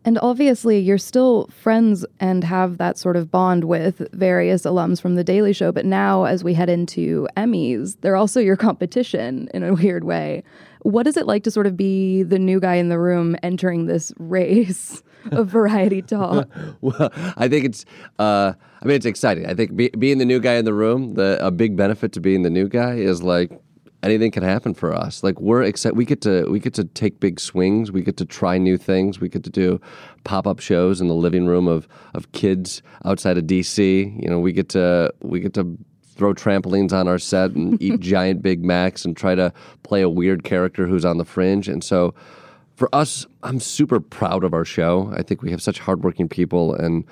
[0.06, 5.16] And obviously, you're still friends and have that sort of bond with various alums from
[5.16, 5.72] The Daily Show.
[5.72, 10.44] But now, as we head into Emmys, they're also your competition in a weird way.
[10.82, 13.86] What is it like to sort of be the new guy in the room entering
[13.86, 15.02] this race
[15.32, 16.50] of variety talk?
[16.82, 17.86] well, I think it's.
[18.20, 19.46] Uh, I mean, it's exciting.
[19.46, 22.20] I think be, being the new guy in the room, the a big benefit to
[22.20, 23.58] being the new guy is like
[24.04, 25.24] anything can happen for us.
[25.24, 27.92] Like we're except We get to we get to take big swings.
[27.92, 29.20] We get to try new things.
[29.20, 29.80] We get to do
[30.24, 34.22] pop up shows in the living room of of kids outside of DC.
[34.22, 38.00] You know, we get to we get to throw trampolines on our set and eat
[38.00, 39.52] giant Big Macs and try to
[39.82, 41.68] play a weird character who's on the fringe.
[41.68, 42.14] And so
[42.76, 45.12] for us, I'm super proud of our show.
[45.16, 47.04] I think we have such hardworking people and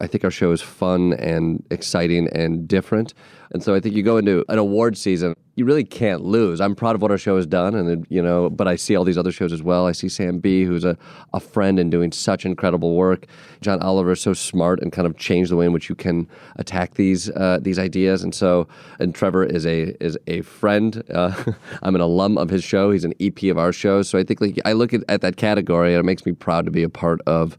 [0.00, 3.14] I think our show is fun and exciting and different.
[3.50, 6.60] And so I think you go into an award season, you really can't lose.
[6.60, 9.04] I'm proud of what our show has done, and you know, but I see all
[9.04, 9.86] these other shows as well.
[9.86, 10.96] I see Sam Bee, who's a,
[11.32, 13.26] a friend and doing such incredible work.
[13.60, 16.28] John Oliver is so smart and kind of changed the way in which you can
[16.56, 18.22] attack these uh, these ideas.
[18.22, 18.68] And so,
[19.00, 21.02] and Trevor is a is a friend.
[21.12, 21.32] Uh,
[21.82, 22.92] I'm an alum of his show.
[22.92, 24.02] He's an EP of our show.
[24.02, 26.66] So I think like I look at, at that category, and it makes me proud
[26.66, 27.56] to be a part of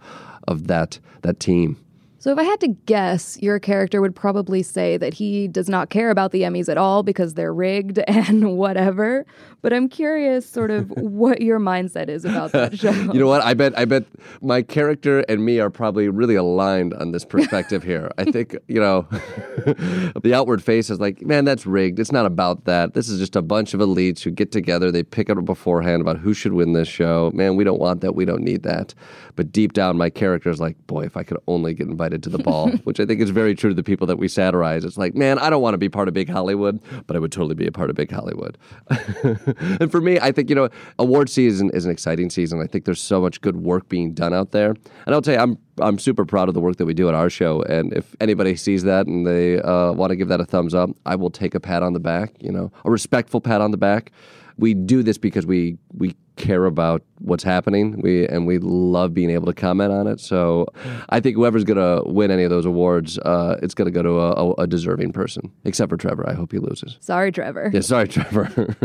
[0.47, 1.77] of that that team.
[2.21, 5.89] So, if I had to guess, your character would probably say that he does not
[5.89, 9.25] care about the Emmys at all because they're rigged and whatever.
[9.61, 12.91] But I'm curious, sort of, what your mindset is about that show.
[12.91, 13.41] you know what?
[13.41, 14.03] I bet, I bet
[14.41, 18.11] my character and me are probably really aligned on this perspective here.
[18.17, 19.07] I think, you know,
[20.21, 21.99] the outward face is like, man, that's rigged.
[21.99, 22.95] It's not about that.
[22.95, 24.91] This is just a bunch of elites who get together.
[24.91, 27.31] They pick up beforehand about who should win this show.
[27.33, 28.13] Man, we don't want that.
[28.13, 28.93] We don't need that.
[29.37, 32.29] But deep down, my character is like, boy, if I could only get invited to
[32.29, 34.83] the ball, which I think is very true to the people that we satirize.
[34.83, 37.31] It's like, man, I don't want to be part of big Hollywood, but I would
[37.31, 38.57] totally be a part of big Hollywood.
[39.79, 42.61] and for me, I think, you know, award season is an exciting season.
[42.61, 44.71] I think there's so much good work being done out there.
[45.05, 47.13] And I'll tell you, I'm I'm super proud of the work that we do at
[47.15, 47.61] our show.
[47.61, 50.89] And if anybody sees that and they uh, want to give that a thumbs up,
[51.05, 53.77] I will take a pat on the back, you know, a respectful pat on the
[53.77, 54.11] back
[54.59, 57.99] we do this because we we care about what's happening.
[58.01, 60.19] We and we love being able to comment on it.
[60.19, 60.67] So
[61.09, 64.03] I think whoever's going to win any of those awards, uh, it's going to go
[64.03, 65.51] to a, a, deserving person.
[65.65, 66.97] Except for Trevor, I hope he loses.
[66.99, 67.71] Sorry, Trevor.
[67.73, 68.75] Yeah, sorry, Trevor.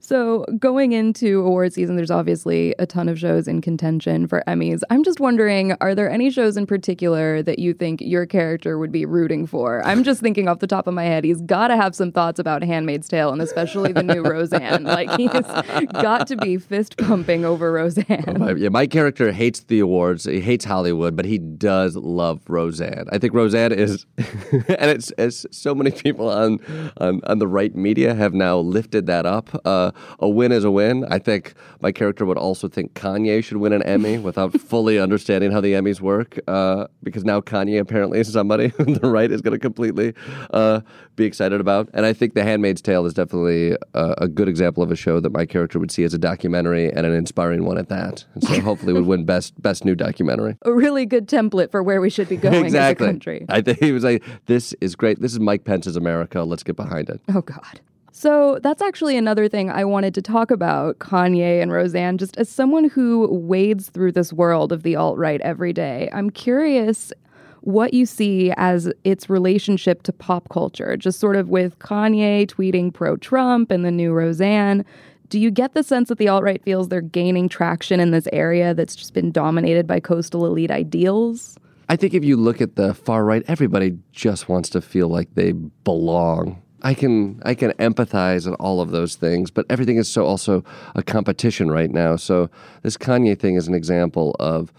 [0.00, 4.82] So, going into award season, there's obviously a ton of shows in contention for Emmys.
[4.90, 8.92] I'm just wondering, are there any shows in particular that you think your character would
[8.92, 9.84] be rooting for?
[9.84, 12.38] I'm just thinking off the top of my head, he's got to have some thoughts
[12.38, 14.84] about Handmaid's Tale and especially the new Roseanne.
[14.84, 18.24] Like, he's got to be fist pumping over Roseanne.
[18.28, 20.24] Oh, my, yeah, my character hates the awards.
[20.24, 23.06] He hates Hollywood, but he does love Roseanne.
[23.10, 26.60] I think Roseanne is, and it's, it's so many people on,
[26.98, 29.48] on, on the right media have now lifted that up.
[29.64, 29.87] Uh,
[30.18, 31.04] a win is a win.
[31.10, 35.52] I think my character would also think Kanye should win an Emmy without fully understanding
[35.52, 39.52] how the Emmys work, uh, because now Kanye apparently is somebody the right is going
[39.52, 40.14] to completely
[40.52, 40.80] uh,
[41.16, 41.88] be excited about.
[41.92, 45.20] And I think The Handmaid's Tale is definitely a, a, good example of a show
[45.20, 48.24] that my character would see as a documentary and an inspiring one at that.
[48.34, 50.56] And so hopefully would win best best new documentary.
[50.62, 53.06] A really good template for where we should be going exactly.
[53.06, 53.46] as a country.
[53.48, 55.20] I think he was like, "This is great.
[55.20, 56.42] This is Mike Pence's America.
[56.42, 57.80] Let's get behind it." Oh God.
[58.12, 62.48] So that's actually another thing I wanted to talk about Kanye and Roseanne, just as
[62.48, 66.08] someone who wades through this world of the alt right every day.
[66.12, 67.12] I'm curious
[67.60, 72.92] what you see as its relationship to pop culture, just sort of with Kanye tweeting
[72.92, 74.84] pro Trump and the new Roseanne.
[75.28, 78.26] Do you get the sense that the alt right feels they're gaining traction in this
[78.32, 81.58] area that's just been dominated by coastal elite ideals?
[81.90, 85.34] I think if you look at the far right, everybody just wants to feel like
[85.34, 86.62] they belong.
[86.82, 90.64] I can I can empathize at all of those things, but everything is so also
[90.94, 92.16] a competition right now.
[92.16, 92.50] So
[92.82, 94.72] this Kanye thing is an example of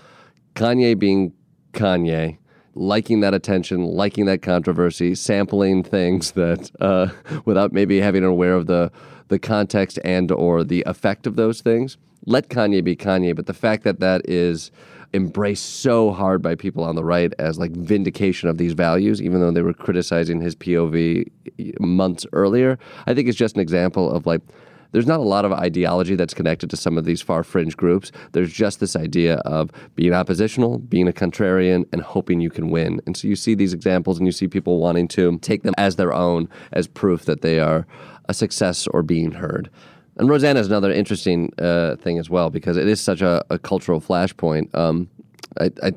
[0.56, 1.34] Kanye being
[1.74, 2.38] Kanye,
[2.74, 7.08] liking that attention, liking that controversy, sampling things that uh,
[7.46, 8.92] without maybe having aware of the
[9.28, 11.98] the context and or the effect of those things.
[12.26, 14.72] Let Kanye be Kanye, but the fact that that is
[15.14, 19.40] embraced so hard by people on the right as like vindication of these values, even
[19.40, 21.30] though they were criticizing his POV
[21.80, 24.42] months earlier, I think it's just an example of like
[24.92, 28.12] there's not a lot of ideology that's connected to some of these far fringe groups.
[28.32, 33.00] There's just this idea of being oppositional, being a contrarian, and hoping you can win.
[33.06, 35.96] And so you see these examples and you see people wanting to take them as
[35.96, 37.86] their own, as proof that they are
[38.28, 39.70] a success or being heard.
[40.20, 43.58] And Roseanne is another interesting uh, thing as well because it is such a, a
[43.58, 44.76] cultural flashpoint.
[44.76, 45.10] Um,
[45.60, 45.94] I, I,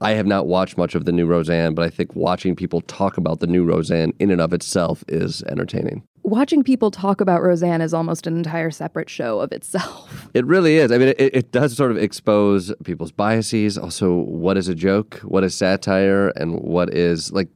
[0.00, 3.16] I have not watched much of the new Roseanne, but I think watching people talk
[3.18, 6.04] about the new Roseanne in and of itself is entertaining.
[6.22, 10.28] Watching people talk about Roseanne is almost an entire separate show of itself.
[10.34, 10.90] It really is.
[10.90, 13.78] I mean, it, it does sort of expose people's biases.
[13.78, 15.20] Also, what is a joke?
[15.20, 16.30] What is satire?
[16.30, 17.48] And what is like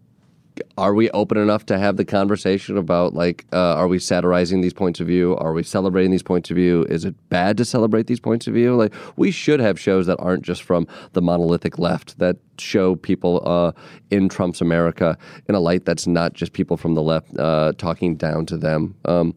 [0.76, 4.72] are we open enough to have the conversation about like uh, are we satirizing these
[4.72, 5.36] points of view?
[5.36, 6.84] Are we celebrating these points of view?
[6.88, 8.76] Is it bad to celebrate these points of view?
[8.76, 13.42] Like we should have shows that aren't just from the monolithic left that show people
[13.46, 13.70] uh,
[14.10, 15.16] in trump's america
[15.48, 18.94] in a light that's not just people from the left uh, talking down to them.
[19.04, 19.34] Um,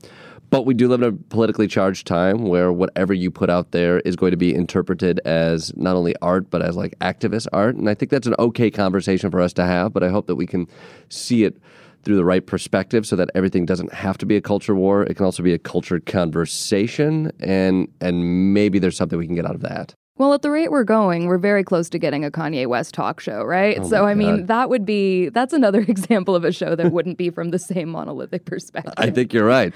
[0.52, 4.02] but we do live in a politically charged time where whatever you put out there
[4.02, 7.76] is going to be interpreted as not only art, but as like activist art.
[7.76, 10.36] And I think that's an okay conversation for us to have, but I hope that
[10.36, 10.68] we can
[11.08, 11.58] see it
[12.04, 15.04] through the right perspective so that everything doesn't have to be a culture war.
[15.04, 19.46] It can also be a culture conversation and and maybe there's something we can get
[19.46, 19.96] out of that.
[20.18, 23.20] Well, at the rate we're going, we're very close to getting a Kanye West talk
[23.22, 23.80] show, right?
[23.80, 27.18] Oh so, I mean, that would be that's another example of a show that wouldn't
[27.18, 28.94] be from the same monolithic perspective.
[28.98, 29.74] I think you're right.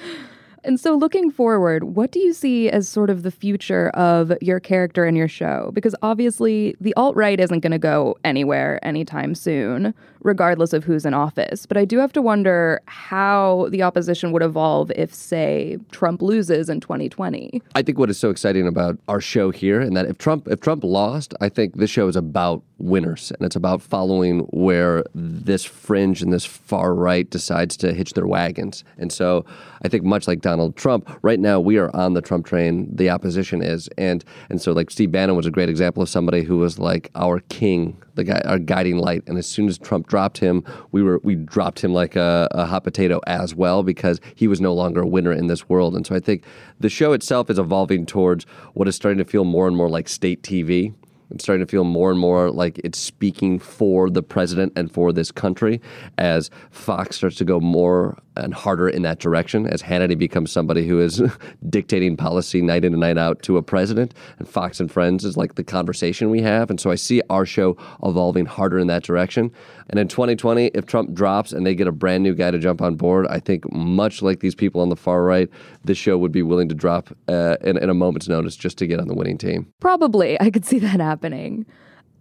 [0.66, 4.60] And so, looking forward, what do you see as sort of the future of your
[4.60, 5.70] character and your show?
[5.74, 11.06] Because obviously, the alt right isn't going to go anywhere anytime soon, regardless of who's
[11.06, 11.68] in office.
[11.68, 16.68] But I do have to wonder how the opposition would evolve if, say, Trump loses
[16.68, 17.62] in 2020.
[17.76, 20.62] I think what is so exciting about our show here, and that if Trump if
[20.62, 25.64] Trump lost, I think this show is about winners, and it's about following where this
[25.64, 28.84] fringe and this far right decides to hitch their wagons.
[28.98, 29.46] And so,
[29.84, 32.88] I think much like Donald Trump, right now we are on the Trump train.
[32.96, 36.44] The opposition is, and and so like Steve Bannon was a great example of somebody
[36.44, 39.22] who was like our king, the guy, our guiding light.
[39.28, 42.66] And as soon as Trump dropped him, we were we dropped him like a, a
[42.66, 45.94] hot potato as well because he was no longer a winner in this world.
[45.94, 46.46] And so I think
[46.80, 48.46] the show itself is evolving towards
[48.76, 50.94] what is starting to feel more and more like state TV.
[51.32, 55.12] It's starting to feel more and more like it's speaking for the president and for
[55.12, 55.82] this country
[56.18, 60.88] as Fox starts to go more and harder in that direction, as Hannity becomes somebody
[60.88, 61.22] who is
[61.70, 64.14] dictating policy night in and night out to a president.
[64.40, 66.70] And Fox and Friends is like the conversation we have.
[66.70, 69.52] And so I see our show evolving harder in that direction.
[69.90, 72.82] And in 2020, if Trump drops and they get a brand new guy to jump
[72.82, 75.50] on board, I think much like these people on the far right,
[75.84, 78.88] this show would be willing to drop uh, in, in a moment's notice just to
[78.88, 79.72] get on the winning team.
[79.80, 80.40] Probably.
[80.42, 81.66] I could see that happening.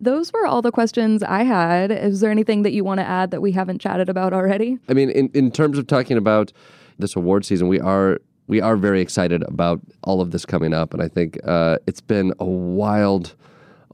[0.00, 1.90] Those were all the questions I had.
[1.90, 4.78] Is there anything that you want to add that we haven't chatted about already?
[4.88, 6.52] I mean, in, in terms of talking about
[6.98, 10.92] this award season, we are we are very excited about all of this coming up,
[10.92, 13.34] and I think uh, it's been a wild,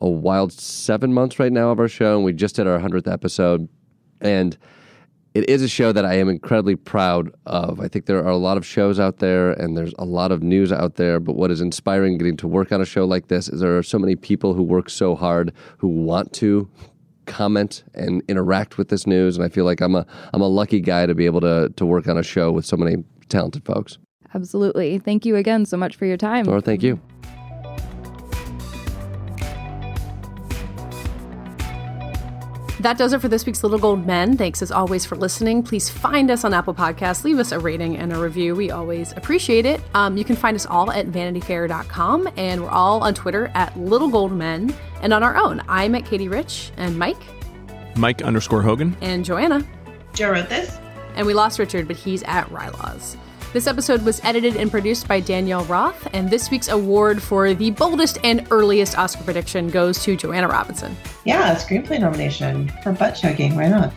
[0.00, 3.06] a wild seven months right now of our show, and we just did our hundredth
[3.06, 3.68] episode,
[4.20, 4.58] and
[5.34, 7.80] it is a show that I am incredibly proud of.
[7.80, 10.42] I think there are a lot of shows out there, and there's a lot of
[10.42, 11.20] news out there.
[11.20, 13.82] But what is inspiring getting to work on a show like this is there are
[13.82, 16.68] so many people who work so hard who want to
[17.26, 20.04] comment and interact with this news and I feel like I'm a
[20.34, 22.76] I'm a lucky guy to be able to to work on a show with so
[22.76, 23.98] many talented folks.
[24.34, 24.98] Absolutely.
[24.98, 26.48] Thank you again so much for your time.
[26.48, 27.00] Or thank you.
[32.80, 34.38] That does it for this week's Little Gold Men.
[34.38, 35.62] Thanks as always for listening.
[35.62, 37.24] Please find us on Apple Podcasts.
[37.24, 38.54] Leave us a rating and a review.
[38.54, 39.82] We always appreciate it.
[39.92, 44.08] Um, you can find us all at vanityfair.com and we're all on Twitter at Little
[44.08, 45.60] Gold Men and on our own.
[45.68, 47.18] I'm at Katey Rich and Mike
[47.96, 48.96] Mike underscore Hogan.
[49.02, 49.62] and Joanna.
[50.14, 50.78] Joe wrote this.
[51.16, 53.16] And we lost Richard, but he's at Rylaws.
[53.52, 57.72] This episode was edited and produced by Danielle Roth, and this week's award for the
[57.72, 60.96] boldest and earliest Oscar prediction goes to Joanna Robinson.
[61.24, 63.56] Yeah, a screenplay nomination for butt chugging.
[63.56, 63.92] Why not?